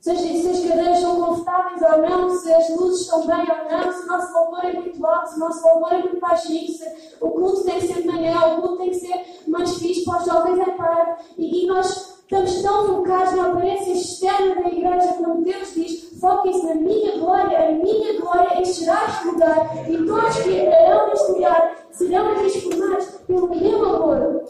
Se 0.00 0.10
as, 0.10 0.18
se 0.18 0.48
as 0.48 0.60
cadeiras 0.60 0.98
são 0.98 1.20
confortáveis 1.20 1.82
ou 1.82 1.98
não, 1.98 2.30
se 2.30 2.52
as 2.52 2.70
luzes 2.76 3.02
estão 3.02 3.26
bem 3.26 3.40
ou 3.40 3.70
não, 3.70 3.92
se 3.92 4.02
o 4.02 4.06
nosso 4.06 4.32
louvor 4.32 4.64
é 4.64 4.72
muito 4.72 5.06
alto, 5.06 5.28
se 5.28 5.36
o 5.36 5.40
nosso 5.40 5.66
louvor 5.66 5.92
é 5.92 5.98
muito 5.98 6.20
baixinho, 6.20 6.68
se 6.68 7.16
o 7.20 7.30
culto 7.30 7.64
tem 7.64 7.80
que 7.80 7.86
ser 7.86 8.02
de 8.02 8.06
manhã, 8.06 8.38
o 8.38 8.60
culto 8.62 8.78
tem 8.78 8.90
que 8.90 8.96
ser 8.96 9.44
mais 9.46 9.76
fixe 9.76 10.04
para 10.04 10.20
os 10.20 10.24
jovens 10.24 10.58
é 10.58 10.70
para. 10.72 11.18
E, 11.36 11.64
e 11.64 11.66
nós 11.66 12.09
estamos 12.30 12.62
tão 12.62 12.86
focados 12.86 13.34
na 13.34 13.48
aparência 13.48 13.92
externa 13.92 14.62
da 14.62 14.68
igreja, 14.68 15.14
quando 15.18 15.42
Deus 15.42 15.74
diz: 15.74 16.20
foquem-se 16.20 16.64
na 16.64 16.74
minha 16.76 17.18
glória, 17.18 17.58
a 17.58 17.72
minha 17.72 18.20
glória 18.20 18.60
encherá 18.60 19.04
este 19.08 19.26
lugar, 19.26 19.90
e 19.90 19.96
todos 20.06 20.36
que 20.38 20.60
entrarão 20.60 21.08
neste 21.08 21.32
lugar 21.32 21.86
serão 21.90 22.34
transformados 22.36 23.06
pelo 23.26 23.48
meu 23.48 23.84
amor. 23.84 24.44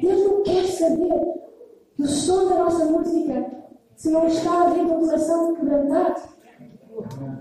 Deus 0.00 0.22
não 0.24 0.42
quer 0.42 0.66
saber 0.66 1.34
do 1.98 2.08
som 2.08 2.48
da 2.48 2.54
nossa 2.56 2.84
música 2.86 3.46
se 3.96 4.10
não 4.10 4.26
está 4.26 4.70
dentro 4.70 4.98
do 4.98 5.06
coração 5.06 5.54
quebrantado. 5.54 6.22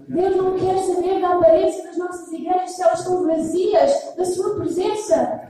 Deus 0.10 0.36
não 0.36 0.56
quer 0.58 0.78
saber 0.80 1.22
da 1.22 1.36
aparência 1.36 1.84
das 1.84 1.98
nossas 1.98 2.32
igrejas 2.32 2.72
se 2.72 2.84
elas 2.84 3.00
estão 3.00 3.26
vazias 3.26 4.16
da 4.18 4.26
sua 4.26 4.56
presença. 4.56 5.50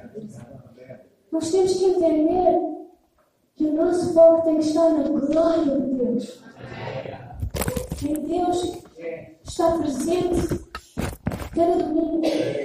Nós 1.31 1.49
temos 1.51 1.73
que 1.73 1.85
entender 1.85 2.73
que 3.55 3.63
que 3.63 3.65
o 3.65 3.73
nosso 3.73 4.13
foco 4.13 4.43
tem 4.43 4.57
que 4.57 4.65
estar 4.65 4.89
na 4.89 5.03
glória 5.03 5.79
de 5.79 5.95
Deus. 5.95 6.43
Em 8.03 8.13
Deus 8.13 8.83
está 9.43 9.77
presente 9.77 10.59
cada 11.55 11.75
domingo, 11.83 12.21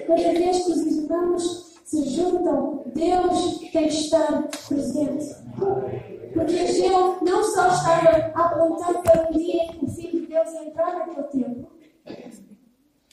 cada 0.07 0.33
vez 0.33 0.65
que 0.65 0.73
os 0.73 0.87
irmãos 0.87 1.81
se 1.85 2.09
juntam, 2.09 2.85
Deus 2.95 3.59
tem 3.73 3.89
que 3.89 3.95
estar 3.95 4.49
presente. 4.69 5.37
Porque 6.33 6.59
Ageu 6.59 7.19
não 7.23 7.45
só 7.45 7.69
estava 7.69 8.33
apontando 8.35 9.03
para 9.03 9.29
um 9.29 9.33
dia 9.33 9.65
em 9.65 9.79
que 9.79 9.85
o 9.85 9.89
Filho 9.89 10.21
de 10.21 10.27
Deus 10.27 10.55
entrar 10.55 10.95
naquele 10.95 11.23
tempo, 11.25 11.69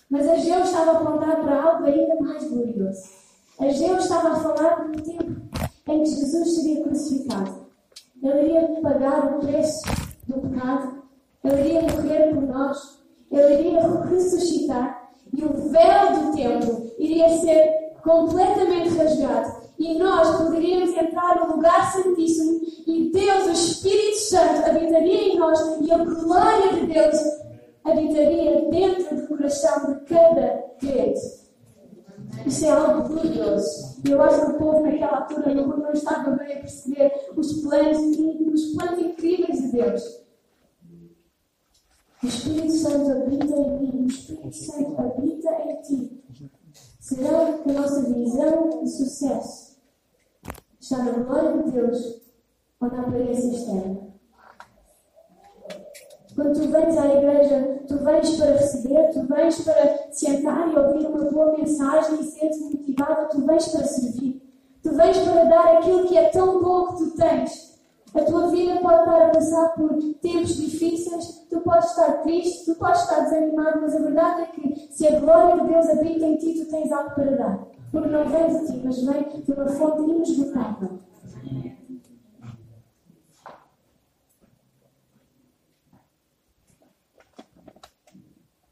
mas 0.10 0.28
Ageu 0.28 0.60
estava 0.62 0.92
a 0.92 1.02
apontar 1.02 1.42
para 1.42 1.62
algo 1.62 1.86
ainda 1.86 2.16
mais 2.22 2.44
glorioso. 2.50 3.04
Ageu 3.60 3.98
estava 3.98 4.30
a 4.30 4.36
falar 4.36 4.88
do 4.88 5.02
tempo 5.02 5.42
em 5.88 6.04
que 6.04 6.10
Jesus 6.10 6.56
seria 6.56 6.84
crucificado. 6.84 7.65
Ele 8.26 8.50
iria 8.50 8.82
pagar 8.82 9.36
o 9.36 9.40
preço 9.40 9.82
do 10.28 10.42
pecado, 10.42 11.04
ele 11.44 11.62
iria 11.62 11.82
morrer 11.82 12.34
por 12.34 12.42
nós, 12.42 13.00
ele 13.32 13.54
iria 13.54 13.82
ressuscitar. 14.10 15.10
E 15.32 15.44
o 15.44 15.70
véu 15.70 16.14
do 16.14 16.36
templo 16.36 16.92
iria 16.98 17.30
ser 17.40 17.94
completamente 18.02 18.96
rasgado. 18.98 19.66
E 19.78 19.98
nós 20.00 20.38
poderíamos 20.38 20.96
entrar 20.96 21.36
no 21.36 21.56
lugar 21.56 21.92
santíssimo 21.92 22.62
e 22.88 23.12
Deus, 23.12 23.48
o 23.48 23.52
Espírito 23.52 24.18
Santo, 24.18 24.70
habitaria 24.70 25.34
em 25.34 25.38
nós 25.38 25.60
e 25.82 25.92
a 25.92 25.98
glória 25.98 26.74
de 26.74 26.86
Deus 26.88 27.18
habitaria 27.84 28.70
dentro 28.70 29.16
do 29.16 29.28
coração 29.28 29.94
de 29.94 30.06
cada 30.06 30.64
crente. 30.80 31.45
Isso 32.46 32.66
é 32.66 32.70
algo 32.70 33.08
glorioso. 33.08 34.02
E 34.06 34.12
eu 34.12 34.22
acho 34.22 34.46
que 34.46 34.52
o 34.52 34.58
povo 34.58 34.82
naquela 34.82 35.20
altura 35.20 35.54
não 35.54 35.92
estava 35.92 36.32
bem 36.32 36.58
a 36.58 36.60
perceber 36.60 37.12
os 37.36 37.62
planos, 37.62 37.98
os 38.54 38.76
planos 38.76 39.00
incríveis 39.00 39.62
de 39.62 39.72
Deus. 39.72 40.26
O 42.24 42.28
Espírito 42.28 42.74
Santo 42.74 43.12
habita 43.12 43.46
em 43.46 43.80
mim, 43.80 44.04
o 44.04 44.08
Espírito 44.08 44.56
Santo 44.56 45.02
habita 45.02 45.50
em 45.64 45.82
ti. 45.82 46.24
Será 47.00 47.54
que 47.54 47.70
a 47.70 47.74
nossa 47.74 48.02
visão 48.02 48.82
de 48.84 48.90
sucesso 48.90 49.78
está 50.80 51.04
na 51.04 51.12
glória 51.12 51.64
de 51.64 51.72
Deus 51.72 52.22
ou 52.80 52.90
na 52.90 53.02
aparência 53.02 53.48
externa? 53.52 54.05
Quando 56.36 56.54
tu 56.54 56.68
vens 56.68 56.98
à 56.98 57.08
igreja, 57.08 57.80
tu 57.88 57.98
vens 58.00 58.36
para 58.36 58.52
receber, 58.52 59.10
tu 59.14 59.24
vens 59.24 59.62
para 59.62 60.12
sentar 60.12 60.70
e 60.70 60.78
ouvir 60.78 61.08
uma 61.08 61.32
boa 61.32 61.58
mensagem 61.58 62.20
e 62.20 62.24
ser-te 62.26 62.60
motivado, 62.60 63.30
tu 63.30 63.46
vens 63.46 63.70
para 63.70 63.86
servir. 63.86 64.42
Tu 64.84 64.94
vens 64.94 65.18
para 65.20 65.46
dar 65.46 65.78
aquilo 65.78 66.06
que 66.06 66.18
é 66.18 66.28
tão 66.30 66.62
bom 66.62 66.88
que 66.88 66.98
tu 66.98 67.12
tens. 67.16 67.80
A 68.14 68.22
tua 68.22 68.48
vida 68.48 68.80
pode 68.82 69.00
estar 69.00 69.26
a 69.26 69.30
passar 69.30 69.70
por 69.76 69.90
tempos 70.22 70.58
difíceis, 70.58 71.48
tu 71.50 71.62
podes 71.62 71.90
estar 71.90 72.22
triste, 72.24 72.66
tu 72.66 72.76
podes 72.78 73.02
estar 73.02 73.22
desanimado, 73.22 73.82
mas 73.82 73.96
a 73.96 74.00
verdade 74.00 74.42
é 74.42 74.46
que 74.48 74.88
se 74.92 75.08
a 75.08 75.20
glória 75.20 75.64
de 75.64 75.70
Deus 75.70 75.90
habita 75.90 76.26
em 76.26 76.36
ti, 76.36 76.54
tu 76.54 76.70
tens 76.70 76.92
algo 76.92 77.16
para 77.16 77.32
dar. 77.32 77.68
Porque 77.92 78.10
não 78.10 78.26
vem 78.26 78.48
de 78.48 78.68
ti, 78.68 78.82
mas 78.84 79.02
vem 79.04 79.42
de 79.42 79.52
uma 79.54 79.68
fonte 79.68 80.02
inesgotável. 80.02 81.00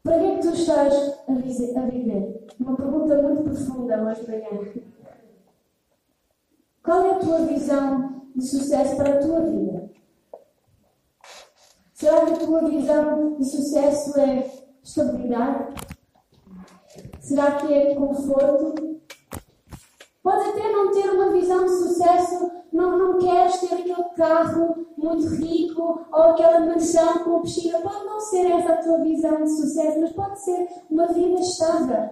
Para 0.04 0.18
que 0.18 0.26
é 0.26 0.34
que 0.36 0.42
tu 0.42 0.50
estás 0.50 0.94
a, 1.26 1.80
viver? 1.86 2.46
Uma 2.60 2.76
pergunta 2.76 3.22
muito 3.22 3.44
profunda 3.44 4.02
hoje 4.04 4.20
de 4.20 4.30
manhã. 4.30 4.72
Qual 6.82 7.06
é 7.06 7.10
a 7.12 7.18
tua 7.18 7.38
visão 7.46 8.26
de 8.36 8.44
sucesso 8.44 8.96
para 8.96 9.14
a 9.14 9.18
tua 9.22 9.40
vida? 9.40 9.90
Será 11.94 12.26
que 12.26 12.32
a 12.34 12.36
tua 12.36 12.68
visão 12.68 13.36
de 13.38 13.44
sucesso 13.46 14.20
é 14.20 14.50
estabilidade? 14.82 15.74
Será 17.20 17.52
que 17.52 17.72
é 17.72 17.94
conforto? 17.94 18.93
Pode 20.24 20.48
até 20.48 20.72
não 20.72 20.90
ter 20.90 21.10
uma 21.10 21.28
visão 21.28 21.66
de 21.66 21.70
sucesso, 21.70 22.50
não, 22.72 22.96
não 22.96 23.18
queres 23.18 23.60
ter 23.60 23.74
aquele 23.74 24.04
carro 24.16 24.86
muito 24.96 25.28
rico 25.34 26.06
ou 26.10 26.22
aquela 26.22 26.60
mansão 26.60 27.22
com 27.22 27.42
piscina. 27.42 27.78
Pode 27.80 28.06
não 28.06 28.18
ser 28.18 28.50
essa 28.50 28.72
a 28.72 28.76
tua 28.78 28.98
visão 29.00 29.44
de 29.44 29.50
sucesso, 29.50 30.00
mas 30.00 30.12
pode 30.12 30.40
ser 30.40 30.66
uma 30.90 31.08
vida 31.08 31.38
estável, 31.40 32.08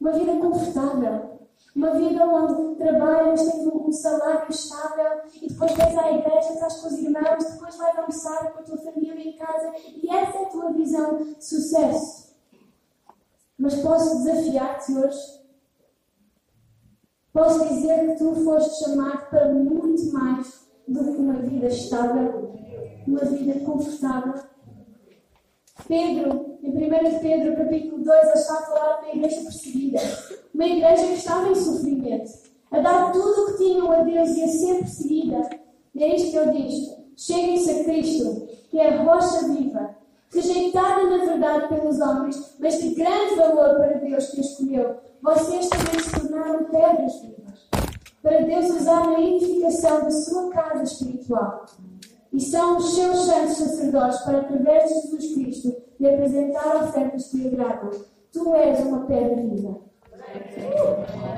uma 0.00 0.10
vida 0.10 0.32
confortável. 0.38 1.30
Uma 1.74 1.90
vida 1.90 2.26
onde 2.26 2.74
trabalhas, 2.76 3.40
tens 3.40 3.66
um 3.66 3.90
salário 3.92 4.50
estável 4.50 5.22
e 5.40 5.48
depois 5.48 5.72
vais 5.72 5.96
à 5.96 6.12
igreja, 6.12 6.52
estás 6.52 6.80
com 6.80 6.88
os 6.88 6.98
irmãos, 6.98 7.44
depois 7.44 7.76
vais 7.76 7.98
almoçar 7.98 8.52
com 8.52 8.58
a 8.58 8.62
tua 8.62 8.76
família 8.78 9.26
em 9.26 9.36
casa 9.36 9.72
e 9.78 10.06
essa 10.10 10.36
é 10.36 10.42
a 10.42 10.48
tua 10.50 10.72
visão 10.72 11.16
de 11.16 11.42
sucesso. 11.42 12.34
Mas 13.56 13.76
posso 13.76 14.22
desafiar-te 14.22 14.92
hoje? 14.92 15.41
Posso 17.32 17.66
dizer 17.68 18.06
que 18.06 18.18
tu 18.18 18.34
foste 18.44 18.84
chamado 18.84 19.30
para 19.30 19.52
muito 19.52 20.12
mais 20.12 20.68
do 20.86 21.04
que 21.04 21.20
uma 21.20 21.34
vida 21.34 21.66
estável, 21.66 22.52
uma 23.06 23.24
vida 23.24 23.60
confortável. 23.60 24.34
Pedro, 25.88 26.58
em 26.62 26.70
1 26.70 27.18
Pedro 27.20 27.56
capítulo 27.56 28.04
2, 28.04 28.22
ele 28.22 28.32
está 28.32 28.54
a 28.54 28.62
falar 28.62 29.00
de 29.00 29.04
uma 29.06 29.14
igreja 29.14 29.42
perseguida 29.42 29.98
uma 30.54 30.66
igreja 30.66 31.06
que 31.06 31.14
estava 31.14 31.48
em 31.48 31.54
sofrimento, 31.54 32.30
a 32.70 32.80
dar 32.80 33.12
tudo 33.12 33.42
o 33.42 33.46
que 33.46 33.64
tinham 33.64 33.90
a 33.90 34.02
Deus 34.02 34.36
e 34.36 34.42
a 34.44 34.48
ser 34.48 34.78
perseguida. 34.78 35.50
E 35.94 36.04
é 36.04 36.16
isto 36.16 36.30
que 36.30 36.36
ele 36.36 36.62
diz: 36.62 36.96
cheguem-se 37.16 37.70
a 37.70 37.84
Cristo, 37.84 38.48
que 38.70 38.78
é 38.78 38.88
a 38.88 39.02
rocha 39.02 39.48
viva, 39.48 39.96
rejeitada 40.32 41.04
na 41.04 41.24
verdade 41.24 41.68
pelos 41.68 42.00
homens, 42.00 42.56
mas 42.58 42.80
de 42.80 42.94
grande 42.94 43.34
valor 43.34 43.76
para 43.76 43.98
Deus 43.98 44.28
que 44.28 44.38
a 44.38 44.40
escolheu. 44.40 44.96
Vocês 45.22 45.68
também 45.68 46.00
se 46.00 46.20
tornaram 46.20 46.64
pedras 46.64 47.20
vivas, 47.20 47.68
para 48.20 48.40
Deus 48.40 48.70
usar 48.70 49.06
na 49.06 49.20
edificação 49.20 50.00
da 50.00 50.10
sua 50.10 50.50
casa 50.50 50.82
espiritual. 50.82 51.64
E 52.32 52.40
são 52.40 52.78
os 52.78 52.94
seus 52.96 53.26
santos 53.26 53.56
sacerdotes 53.56 54.20
para, 54.22 54.38
através 54.38 54.88
de 54.88 55.00
Jesus 55.00 55.34
Cristo, 55.34 55.76
lhe 56.00 56.08
apresentar 56.08 56.84
ofertas 56.84 57.28
que 57.28 57.36
lhe 57.36 57.48
agradam. 57.48 57.90
Tu 58.32 58.54
és 58.56 58.80
uma 58.80 59.06
pedra 59.06 59.36
viva. 59.36 59.80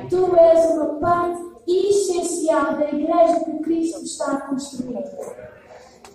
Tu 0.09 0.37
és 0.37 0.70
uma 0.70 0.94
parte 1.01 1.42
essencial 1.66 2.77
da 2.77 2.88
igreja 2.88 3.44
que 3.44 3.59
Cristo 3.59 4.03
está 4.03 4.33
a 4.33 4.40
construir. 4.49 5.05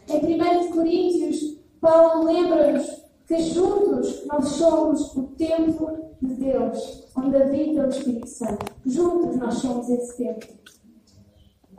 Em 0.07 0.41
1 0.41 0.71
Coríntios, 0.71 1.59
Paulo 1.79 2.23
lembra-nos 2.23 2.98
que 3.29 3.39
juntos 3.43 4.25
nós 4.25 4.47
somos 4.47 5.15
o 5.15 5.21
templo 5.37 6.15
de 6.19 6.33
Deus, 6.33 7.07
onde 7.15 7.37
habita 7.37 7.85
o 7.85 7.89
Espírito 7.89 8.27
Santo. 8.27 8.65
Juntos 8.83 9.35
nós 9.35 9.53
somos 9.53 9.87
esse 9.87 10.17
templo. 10.17 10.49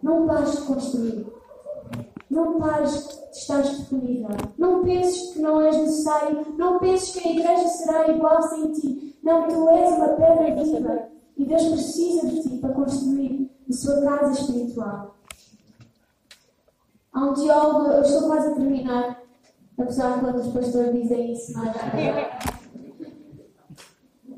Não 0.01 0.29
pares 0.29 0.53
de 0.53 0.61
construir. 0.63 1.27
Não 2.31 2.61
pares 2.61 2.93
de 3.33 3.37
estar 3.37 3.63
disponível. 3.63 4.29
Não 4.57 4.85
penses 4.85 5.33
que 5.33 5.41
não 5.41 5.61
és 5.61 5.77
necessário. 5.77 6.55
Não 6.57 6.79
penses 6.79 7.15
que 7.17 7.29
a 7.29 7.33
igreja 7.33 7.67
será 7.67 8.09
igual 8.09 8.41
sem 8.43 8.71
ti. 8.71 9.19
Não, 9.21 9.49
tu 9.49 9.69
és 9.71 9.93
uma 9.93 10.09
pedra 10.11 10.55
viva 10.55 11.09
e 11.37 11.45
Deus 11.45 11.65
precisa 11.65 12.29
de 12.29 12.43
ti 12.43 12.59
para 12.59 12.75
construir 12.75 13.51
a 13.69 13.73
sua 13.73 14.01
casa 14.03 14.41
espiritual. 14.41 15.17
Há 17.13 17.25
um 17.25 17.35
teólogo, 17.35 17.91
eu 17.91 18.03
estou 18.03 18.29
quase 18.29 18.53
a 18.53 18.55
terminar, 18.55 19.20
apesar 19.79 20.21
quando 20.21 20.37
os 20.37 20.53
pastores 20.53 20.93
dizem 20.93 21.33
isso, 21.33 21.53
mais 21.55 21.77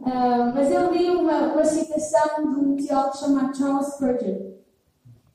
uh, 0.00 0.52
mas 0.54 0.70
eu 0.70 0.92
li 0.92 1.10
uma, 1.10 1.52
uma 1.52 1.64
citação 1.64 2.48
de 2.50 2.60
um 2.60 2.76
teólogo 2.76 3.16
chamado 3.16 3.56
Charles 3.56 3.94
Spurgeon. 3.94 4.52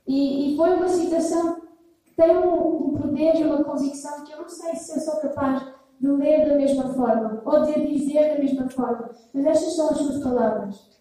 E, 0.08 0.54
e 0.54 0.58
foi 0.58 0.74
uma 0.74 0.88
citação 0.88 1.62
que 2.04 2.16
tem 2.16 2.38
um, 2.38 2.88
um 2.88 2.94
poder 2.94 3.36
e 3.36 3.44
uma 3.44 3.64
convicção 3.64 4.24
que 4.24 4.32
eu 4.32 4.42
não 4.42 4.50
sei 4.50 4.76
se 4.76 4.98
eu 4.98 5.02
sou 5.02 5.20
capaz 5.22 5.62
de 6.00 6.08
ler 6.08 6.48
da 6.48 6.56
mesma 6.56 6.94
forma 6.94 7.42
ou 7.44 7.64
de 7.64 7.88
dizer 7.88 8.36
da 8.36 8.40
mesma 8.40 8.70
forma, 8.70 9.10
mas 9.34 9.46
estas 9.46 9.76
são 9.76 9.90
as 9.90 9.98
suas 9.98 10.24
palavras. 10.24 10.98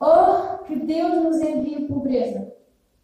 Oh, 0.00 0.64
que 0.64 0.76
Deus 0.76 1.22
nos 1.22 1.40
envie 1.40 1.86
pobreza, 1.86 2.52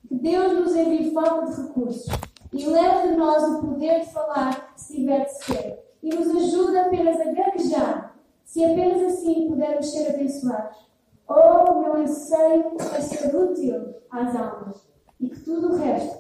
que 0.07 0.15
Deus 0.15 0.53
nos 0.53 0.77
envie 0.77 1.13
falta 1.13 1.51
de 1.51 1.63
recursos 1.63 2.07
e 2.53 2.67
leve 2.67 3.09
de 3.09 3.17
nós 3.17 3.43
o 3.45 3.61
poder 3.61 4.01
de 4.01 4.13
falar 4.13 4.73
se 4.77 4.97
tiver 4.97 5.25
de 5.25 5.45
ser 5.45 5.85
e 6.03 6.15
nos 6.15 6.29
ajude 6.37 6.79
apenas 6.79 7.21
a 7.21 7.33
gaguejar, 7.33 8.19
se 8.45 8.65
apenas 8.65 9.03
assim 9.13 9.49
pudermos 9.49 9.91
ser 9.91 10.15
abençoados. 10.15 10.89
Oh, 11.29 11.81
meu 11.81 11.95
anseio 11.95 12.77
é 12.95 13.01
ser 13.01 13.37
útil 13.37 13.95
às 14.11 14.35
almas 14.35 14.89
e 15.21 15.29
que 15.29 15.41
tudo 15.41 15.73
o 15.73 15.77
resto 15.77 16.19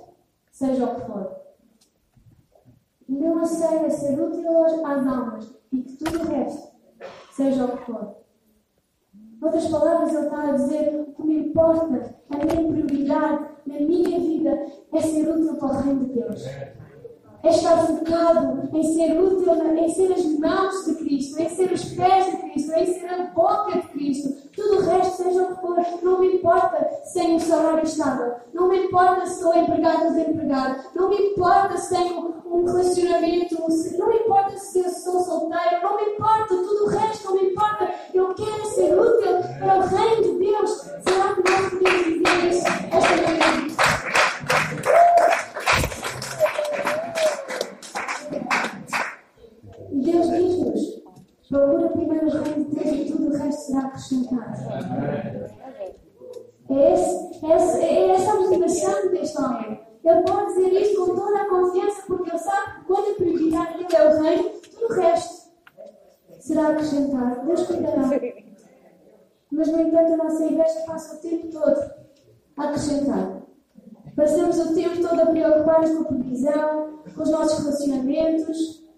seja 0.51 0.85
o 0.85 0.95
que 0.95 1.07
for. 1.07 1.37
O 3.09 3.12
meu 3.12 3.39
anseio 3.39 3.87
é 3.87 3.91
ser 3.91 4.20
útil 4.20 4.85
às 4.85 5.07
almas 5.07 5.55
e 5.72 5.83
que 5.83 5.97
tudo 5.97 6.20
o 6.20 6.31
resto 6.31 6.68
seja 7.33 7.64
o 7.64 7.76
que 7.76 7.85
for. 7.85 8.16
Outras 9.41 9.68
palavras, 9.68 10.12
ele 10.12 10.24
está 10.24 10.43
a 10.43 10.53
dizer 10.53 11.07
o 11.09 11.12
que 11.14 11.22
me 11.26 11.39
importa, 11.49 12.16
a 12.29 12.37
minha 12.37 12.72
prioridade, 12.72 13.47
na 13.69 13.81
minha 13.81 14.19
vida 14.19 14.66
é 14.93 15.01
ser 15.01 15.29
útil 15.29 15.55
para 15.57 15.69
o 15.69 15.81
reino 15.83 16.05
de 16.07 16.12
Deus. 16.14 16.47
É 17.41 17.51
estar 17.51 17.87
focado 17.87 18.69
em 18.77 18.83
ser 18.83 19.21
útil, 19.21 19.77
em 19.77 19.89
ser 19.91 20.12
as 20.12 20.25
mãos 20.39 20.85
de 20.87 20.95
Cristo, 20.97 21.41
em 21.41 21.49
ser 21.51 21.71
os 21.73 21.85
pés 21.85 22.27
de 22.27 22.37
Cristo, 22.39 22.73
em 22.73 22.87
ser 22.87 23.07
a 23.07 23.25
boca 23.27 23.79
de 23.79 23.89
Cristo. 23.89 24.49
Tudo 24.57 24.79
o 24.79 24.81
resto, 24.81 25.23
seja 25.23 25.43
o 25.45 25.55
que 25.55 25.61
for, 25.61 25.77
não 26.03 26.19
me 26.19 26.35
importa 26.35 26.91
sem 27.05 27.37
um 27.37 27.39
salário 27.39 27.85
estável, 27.85 28.35
não 28.53 28.69
me 28.69 28.87
importa 28.87 29.25
se 29.27 29.41
sou 29.41 29.55
empregado 29.55 30.07
ou 30.07 30.12
desempregado, 30.12 30.83
não 30.97 31.11
me 31.11 31.16
importa 31.16 31.77
se 31.77 31.95
tenho 31.95 32.35
um 32.45 32.64
relacionamento, 32.64 33.61
não 33.99 34.09
me 34.09 34.16
importa 34.16 34.57
se 34.57 34.81
eu 34.81 34.91
sou 34.91 35.21
solteiro, 35.21 35.83
não 35.83 35.97
me 35.97 36.12
importa, 36.14 36.49
tudo 36.49 36.85
o 36.87 36.89
resto 36.89 37.27
não 37.27 37.37
me 37.37 37.51
importa. 37.51 37.89
Eu 38.19 38.35
quero 38.35 38.66
ser 38.66 38.99
útil 38.99 39.39
para 39.61 39.79
o 39.79 39.87
reino 39.87 40.23
de 40.25 40.45
Deus. 40.45 40.71
Será 41.05 41.35
que 41.37 41.43
nós 41.49 41.71
podemos 41.71 42.57
isso 42.57 42.66
esta 42.91 43.16
manhã? 43.23 43.49
Deus 49.93 50.31
diz-nos: 50.31 50.83
procura 51.49 51.89
primeiro 51.91 52.27
o 52.27 52.31
reino 52.31 52.64
de 52.64 52.75
Deus 52.75 52.97
e 52.97 53.12
tudo 53.12 53.29
o 53.29 53.39
resto 53.39 53.61
será 53.61 53.81
acrescentado. 53.87 54.53
É, 56.71 56.95
esse, 56.95 57.47
é 57.47 57.57
esse, 57.57 57.81
é 57.85 58.11
essa 58.11 58.33
a 58.33 58.35
motivação 58.35 59.11
deste 59.12 59.39
homem. 59.41 59.81
Ele 60.05 60.23
pode 60.23 60.55
dizer 60.55 60.73
isto 60.73 61.07
com 61.07 61.14
toda 61.14 61.41
a 61.41 61.49
confiança, 61.49 62.03
porque 62.09 62.31
ele 62.31 62.39
sabe 62.39 62.81
que 62.81 62.85
quando 62.85 63.11
a 63.11 63.14
prioridade 63.14 63.79
dele 63.79 63.97
é 63.97 64.09
o 64.09 64.23
reino, 64.23 64.51
tudo 64.75 64.87
o 64.87 64.93
resto 64.93 65.39
será 66.49 66.69
acrescentado. 66.69 67.47
Deus 67.47 67.62
cuidará. 67.66 68.11
Mas, 69.51 69.69
no 69.69 69.81
entanto, 69.81 70.12
a 70.12 70.16
nossa 70.16 70.45
igreja 70.45 70.81
passa 70.87 71.16
o 71.16 71.19
tempo 71.19 71.49
todo 71.49 71.91
a 72.57 72.64
acrescentar. 72.64 73.43
Passamos 74.16 74.59
o 74.59 74.75
tempo 74.75 75.01
todo 75.01 75.21
a 75.21 75.27
preocupar-nos 75.27 75.91
com 75.93 76.03
a 76.03 76.07
provisão, 76.07 77.03
com 77.14 77.23
os 77.23 77.31
nossos 77.31 77.59
relacionamentos, 77.61 78.89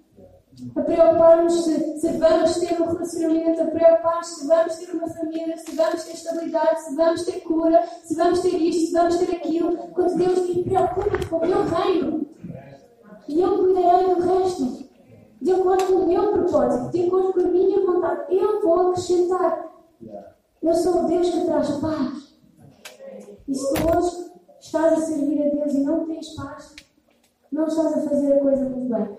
a 0.77 0.81
preocupar-nos 0.83 1.65
se, 1.65 2.01
se, 2.01 2.13
vamos 2.19 2.59
ter 2.59 2.81
um 2.81 2.87
relacionamento, 2.87 3.63
a 3.63 3.67
preocupar-nos 3.67 4.27
se 4.27 4.47
vamos 4.47 4.77
ter 4.77 4.91
uma 4.93 5.09
família, 5.09 5.57
se 5.57 5.77
vamos 5.77 6.05
ter 6.05 6.13
estabilidade, 6.13 6.83
se 6.83 6.97
vamos 6.97 7.25
ter 7.25 7.41
cura, 7.41 7.83
se 8.05 8.15
vamos 8.15 8.41
ter 8.41 8.55
isto, 8.55 8.87
se 8.87 8.93
vamos 8.93 9.17
ter 9.19 9.37
aquilo. 9.37 9.77
Quando 9.77 10.17
Deus 10.17 10.47
diz, 10.47 10.65
preocupa-te 10.65 11.27
com 11.27 11.37
o 11.37 11.47
meu 11.47 11.65
reino 11.65 12.27
e 13.29 13.41
eu 13.41 13.59
cuidarei 13.59 14.15
do 14.15 14.21
resto. 14.21 14.91
Com 15.63 15.95
o 15.95 16.07
meu 16.07 16.33
propósito, 16.33 16.91
de 16.91 17.07
acordo 17.07 17.35
com 17.35 17.41
a 17.41 17.49
minha 17.49 17.85
vontade, 17.85 18.35
eu 18.35 18.63
vou 18.63 18.89
acrescentar. 18.89 19.71
Eu 20.63 20.75
sou 20.75 21.05
o 21.05 21.07
Deus 21.07 21.29
que 21.29 21.45
traz 21.45 21.71
paz. 21.73 22.35
E 23.47 23.55
se 23.55 23.75
tu 23.75 23.97
hoje 23.97 24.33
estás 24.59 24.93
a 24.95 24.97
servir 24.97 25.43
a 25.43 25.51
Deus 25.51 25.75
e 25.75 25.81
não 25.81 26.07
tens 26.07 26.35
paz, 26.35 26.75
não 27.53 27.67
estás 27.67 27.93
a 27.93 28.09
fazer 28.09 28.33
a 28.33 28.41
coisa 28.41 28.69
muito 28.71 28.89
bem. 28.89 29.19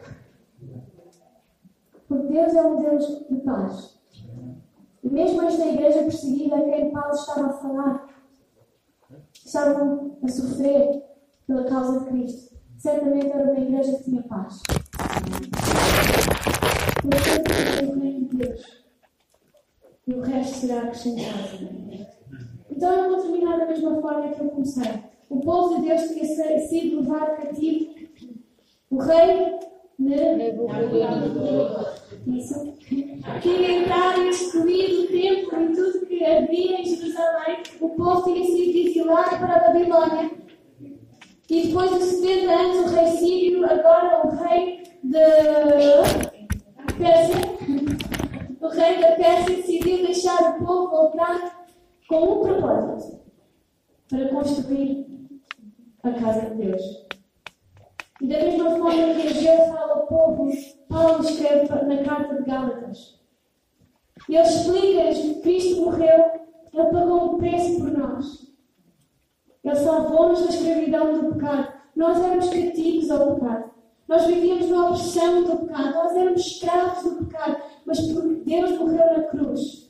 Porque 2.07 2.27
Deus 2.27 2.55
é 2.55 2.63
um 2.63 2.81
Deus 2.81 3.05
de 3.29 3.35
paz. 3.41 3.99
E 5.03 5.09
mesmo 5.09 5.43
esta 5.43 5.65
igreja 5.65 6.03
perseguida 6.03 6.55
a 6.55 6.63
quem 6.63 6.91
Paulo 6.91 7.13
estava 7.13 7.47
a 7.47 7.53
falar, 7.53 8.07
estavam 9.33 10.17
a 10.23 10.27
sofrer 10.27 11.03
pela 11.45 11.65
causa 11.65 11.99
de 11.99 12.05
Cristo. 12.05 12.55
Certamente 12.77 13.31
era 13.31 13.51
uma 13.51 13.59
igreja 13.59 13.97
que 13.97 14.05
tinha 14.05 14.23
paz. 14.23 14.63
Porque 17.01 17.85
o 17.85 17.99
reino 17.99 18.29
de 18.29 18.37
Deus. 18.37 18.83
E 20.07 20.13
o 20.13 20.21
resto 20.21 20.59
será 20.59 20.81
acrescentado. 20.83 21.69
Então 22.69 22.91
eu 22.91 23.09
vou 23.09 23.21
terminar 23.21 23.59
da 23.59 23.67
mesma 23.67 24.01
forma 24.01 24.29
que 24.29 24.41
eu 24.41 24.49
comecei. 24.49 24.91
O 25.29 25.39
povo 25.39 25.75
de 25.75 25.87
Deus 25.87 26.01
tinha 26.09 26.59
sido 26.67 27.01
levado 27.01 27.37
cativo. 27.37 27.95
O 28.89 28.97
rei 28.97 29.59
isso. 32.27 32.73
Queria 33.41 33.71
entrar 33.71 34.17
e 34.17 34.29
destruir 34.29 34.99
o 34.99 35.07
templo 35.07 35.61
e 35.61 35.75
tudo 35.75 36.05
que 36.07 36.25
havia 36.25 36.81
em 36.81 36.85
Jerusalém. 36.85 37.63
O 37.79 37.89
povo 37.89 38.33
tinha 38.33 38.45
sido 38.45 38.77
exilado 38.77 39.37
para 39.37 39.55
a 39.55 39.59
Babilônia. 39.67 40.31
E 41.49 41.67
depois 41.67 41.91
de 41.91 42.03
70 42.03 42.51
anos, 42.51 42.77
o 42.77 42.95
rei 42.95 43.07
Sírio, 43.17 43.65
agora 43.65 44.25
o 44.25 44.35
rei 44.37 44.80
de 45.03 45.17
Pérsia, 46.97 47.35
o 48.59 48.67
rei 48.67 49.01
da 49.01 49.15
Pérsia 49.15 49.55
decidiu 49.55 50.05
deixar 50.05 50.39
o 50.41 50.65
povo 50.65 50.89
voltar 50.89 51.65
com 52.07 52.23
um 52.23 52.39
propósito 52.41 53.19
para 54.09 54.29
construir 54.29 55.07
a 56.03 56.11
casa 56.11 56.49
de 56.51 56.55
Deus. 56.55 56.81
E 58.21 58.27
da 58.27 58.37
mesma 58.37 58.69
forma 58.71 59.13
que 59.15 59.27
Ageu 59.27 59.57
fala 59.73 59.93
ao 59.93 60.07
povo, 60.07 60.51
Paulo 60.87 61.23
escreve 61.23 61.67
na 61.85 62.03
carta 62.03 62.35
de 62.35 62.43
Gálatas. 62.43 63.19
Ele 64.29 64.39
explica-lhes 64.39 65.17
que 65.17 65.41
Cristo 65.41 65.81
morreu, 65.81 66.31
Ele 66.71 66.83
pagou 66.91 67.33
um 67.33 67.37
preço 67.39 67.79
por 67.79 67.91
nós. 67.91 68.51
Ele 69.63 69.75
salvou-nos 69.75 70.43
da 70.43 70.49
escravidão 70.49 71.13
do 71.13 71.33
pecado. 71.33 71.73
Nós 71.95 72.19
éramos 72.19 72.49
cativos 72.49 73.09
ao 73.09 73.35
pecado. 73.35 73.71
Nós 74.11 74.25
vivíamos 74.25 74.67
na 74.67 74.89
opressão 74.89 75.41
do 75.41 75.57
pecado. 75.59 75.93
Nós 75.93 76.17
éramos 76.17 76.41
escravos 76.41 77.01
do 77.01 77.25
pecado. 77.25 77.63
Mas 77.85 78.01
porque 78.01 78.43
Deus 78.43 78.77
morreu 78.77 79.17
na 79.17 79.23
cruz, 79.23 79.89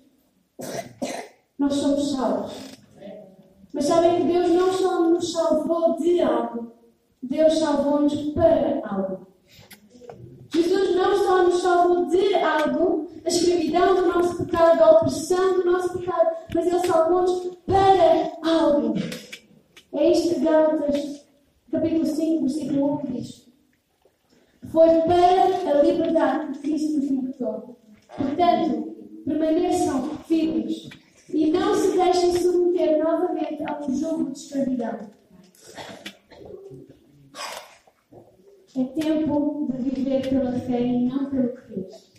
nós 1.57 1.73
somos 1.73 2.11
salvos. 2.11 2.53
Mas 3.73 3.85
sabem 3.85 4.17
que 4.17 4.31
Deus 4.31 4.49
não 4.49 4.71
só 4.73 5.09
nos 5.09 5.31
salvou 5.31 5.97
de 5.97 6.21
algo, 6.21 6.71
Deus 7.23 7.57
salvou-nos 7.57 8.13
para 8.33 8.87
algo. 8.87 9.27
Jesus 10.53 10.95
não 10.95 11.17
só 11.17 11.43
nos 11.43 11.59
salvou 11.59 12.05
de 12.05 12.35
algo, 12.35 13.07
a 13.25 13.27
escravidão 13.27 13.95
do 13.95 14.05
nosso 14.05 14.45
pecado, 14.45 14.83
a 14.83 14.91
opressão 14.97 15.53
do 15.55 15.65
nosso 15.65 15.97
pecado, 15.97 16.29
mas 16.53 16.67
Ele 16.67 16.87
salvou-nos 16.87 17.57
para 17.65 18.37
algo. 18.47 18.93
É 19.93 20.11
isto 20.11 20.35
que 20.35 20.41
Gálatas, 20.41 21.25
capítulo 21.71 22.05
5, 22.05 22.41
versículo 22.41 22.99
1 22.99 23.11
diz. 23.13 23.50
Foi 24.71 24.87
para 25.01 25.79
a 25.79 25.81
liberdade 25.83 26.53
que 26.53 26.59
Cristo 26.59 26.97
nos 26.97 27.09
libertou. 27.09 27.77
Portanto, 28.15 28.95
permaneçam 29.25 30.17
firmes 30.25 30.89
e 31.33 31.51
não 31.51 31.75
se 31.75 31.97
deixem 31.97 32.33
submeter 32.37 33.03
novamente 33.03 33.63
a 33.67 33.79
um 33.85 33.93
jogo 33.93 34.31
de 34.31 34.37
escravidão. 34.37 34.99
É 38.77 38.83
tempo 38.85 39.67
de 39.73 39.89
viver 39.89 40.29
pela 40.29 40.53
fé 40.53 40.81
e 40.81 41.05
não 41.05 41.29
pelo 41.29 41.49
que 41.49 41.73
vês. 41.73 42.11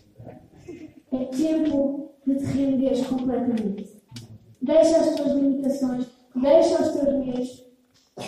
É 1.11 1.25
tempo 1.25 2.11
de 2.27 2.37
te 2.37 2.45
renderes 2.45 3.07
completamente. 3.07 4.03
Deixa 4.61 4.97
as 4.99 5.15
tuas 5.17 5.33
limitações, 5.33 6.07
deixa 6.37 6.83
os 6.83 6.93
teus 6.93 7.15
medos, 7.15 7.65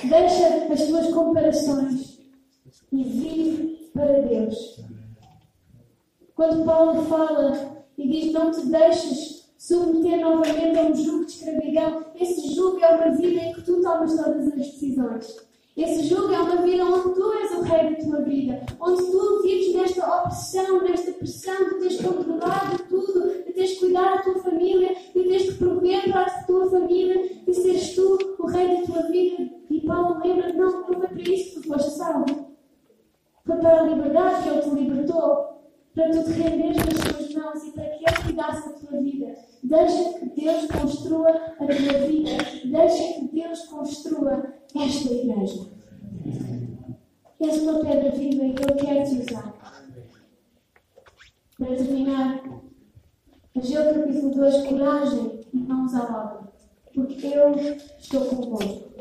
deixa 0.04 0.72
as 0.72 0.86
tuas 0.86 1.12
comparações 1.12 2.18
e 2.90 3.04
vive 3.04 3.73
para 3.94 4.20
Deus. 4.22 4.80
Quando 6.34 6.64
Paulo 6.64 7.02
fala 7.04 7.84
e 7.96 8.08
diz 8.08 8.32
não 8.32 8.50
te 8.50 8.66
deixes 8.66 9.48
submeter 9.56 10.20
novamente 10.20 10.76
a 10.78 10.82
um 10.82 10.94
jugo 10.94 11.24
de 11.24 11.32
escravidão, 11.32 12.04
esse 12.20 12.54
jugo 12.54 12.80
é 12.80 12.88
uma 12.88 13.16
vida 13.16 13.40
em 13.40 13.52
que 13.54 13.62
tu 13.62 13.80
tomas 13.80 14.14
todas 14.16 14.48
as 14.48 14.54
decisões. 14.54 15.36
Esse 15.76 16.06
jogo 16.06 16.32
é 16.32 16.40
uma 16.40 16.62
vida 16.62 16.84
onde 16.84 17.14
tu 17.14 17.32
és 17.32 17.50
o 17.52 17.62
rei 17.62 17.96
da 17.96 18.04
tua 18.04 18.20
vida, 18.22 18.66
onde 18.80 19.10
tu 19.10 19.42
vives 19.42 19.74
nesta 19.74 20.20
opressão, 20.20 20.82
nesta 20.82 21.12
pressão 21.12 21.64
de 21.64 21.74
teres 21.78 22.00
controlado 22.00 22.78
tudo, 22.88 23.44
de 23.44 23.52
teres 23.52 23.78
cuidado 23.78 24.16
da 24.16 24.22
tua 24.22 24.42
família, 24.42 24.94
de 24.94 25.22
teres 25.24 25.42
que 25.44 25.54
prover 25.54 26.12
para 26.12 26.26
a 26.26 26.44
tua 26.44 26.70
família, 26.70 27.28
de 27.44 27.54
seres 27.54 27.94
tu 27.94 28.36
o 28.38 28.46
rei 28.46 28.68
da 28.68 28.82
tua 28.82 29.02
vida. 29.10 29.50
E 29.70 29.80
Paulo 29.80 30.20
lembra, 30.22 30.52
não, 30.52 30.70
não 30.70 30.84
foi 30.84 30.96
para 30.96 31.22
isso 31.22 31.54
que 31.54 31.60
tu 31.62 31.68
foste 31.68 31.90
salvo. 31.90 32.53
Para 33.44 33.80
a 33.80 33.82
liberdade 33.82 34.42
que 34.42 34.48
Ele 34.48 34.62
te 34.62 34.70
libertou, 34.70 35.54
para 35.94 36.10
tu 36.10 36.24
te 36.24 36.30
renderes 36.30 36.76
nas 36.76 37.14
tuas 37.14 37.34
mãos 37.34 37.64
e 37.64 37.70
para 37.72 37.84
que 37.90 38.04
Ele 38.04 38.22
cuidasse 38.24 38.68
da 38.68 38.78
tua 38.78 39.00
vida. 39.00 39.34
Deixa 39.62 40.18
que 40.18 40.40
Deus 40.40 40.66
construa 40.66 41.30
a 41.30 41.66
tua 41.66 41.66
vida. 41.66 42.30
Deixa 42.64 43.14
que 43.14 43.28
Deus 43.32 43.66
construa 43.66 44.54
esta 44.74 45.12
igreja. 45.12 45.66
És 47.40 47.62
uma 47.62 47.80
pedra 47.80 48.10
viva 48.12 48.44
e 48.44 48.50
eu 48.50 48.76
quero 48.76 49.10
te 49.10 49.30
usar. 49.30 49.54
Para 51.58 51.76
terminar, 51.76 52.42
Ageu 53.56 53.84
capítulo 53.84 54.34
2, 54.34 54.66
coragem 54.66 55.40
e 55.52 55.56
mãos 55.58 55.94
à 55.94 56.02
obra, 56.02 56.52
porque 56.92 57.26
eu 57.26 57.54
estou 57.98 58.24
convosco. 58.24 58.93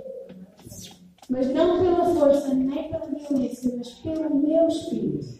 Mas 1.33 1.47
não 1.51 1.79
pela 1.79 2.05
força 2.13 2.53
nem 2.53 2.91
pela 2.91 3.07
violência, 3.07 3.73
mas 3.75 3.89
pelo 3.89 4.35
meu 4.35 4.67
espírito. 4.67 5.39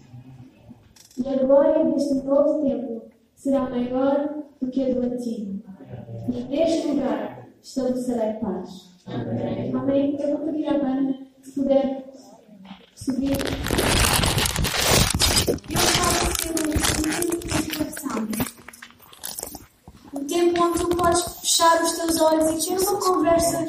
E 1.24 1.30
a 1.30 1.38
glória 1.38 1.86
deste 1.86 2.16
novo 2.16 2.64
templo 2.64 3.04
será 3.36 3.70
maior 3.70 4.44
do 4.60 4.72
que 4.72 4.90
a 4.90 4.92
do 4.92 5.04
antigo. 5.04 5.62
E 6.34 6.44
neste 6.46 6.88
lugar 6.88 7.48
estabelecerei 7.62 8.34
paz. 8.40 8.90
Amém. 9.06 9.72
Amém. 9.76 10.18
Eu 10.20 10.36
vou 10.36 10.48
pedir 10.48 10.68
à 10.68 10.80
banda 10.80 11.16
se 11.44 11.52
puder 11.52 12.12
subir. 12.96 13.38
Eu 15.70 15.78
falo 15.78 16.34
ser 16.42 16.50
um 16.50 16.72
tempo 17.22 17.38
de 17.38 17.54
reflexão. 17.54 18.28
Um 20.16 20.26
tempo 20.26 20.64
onde 20.64 20.80
tu 20.80 20.88
podes 20.98 21.22
fechar 21.40 21.84
os 21.84 21.92
teus 21.92 22.20
olhos 22.20 22.66
e 22.66 22.68
ter 22.68 22.80
uma 22.80 23.00
conversa 23.00 23.64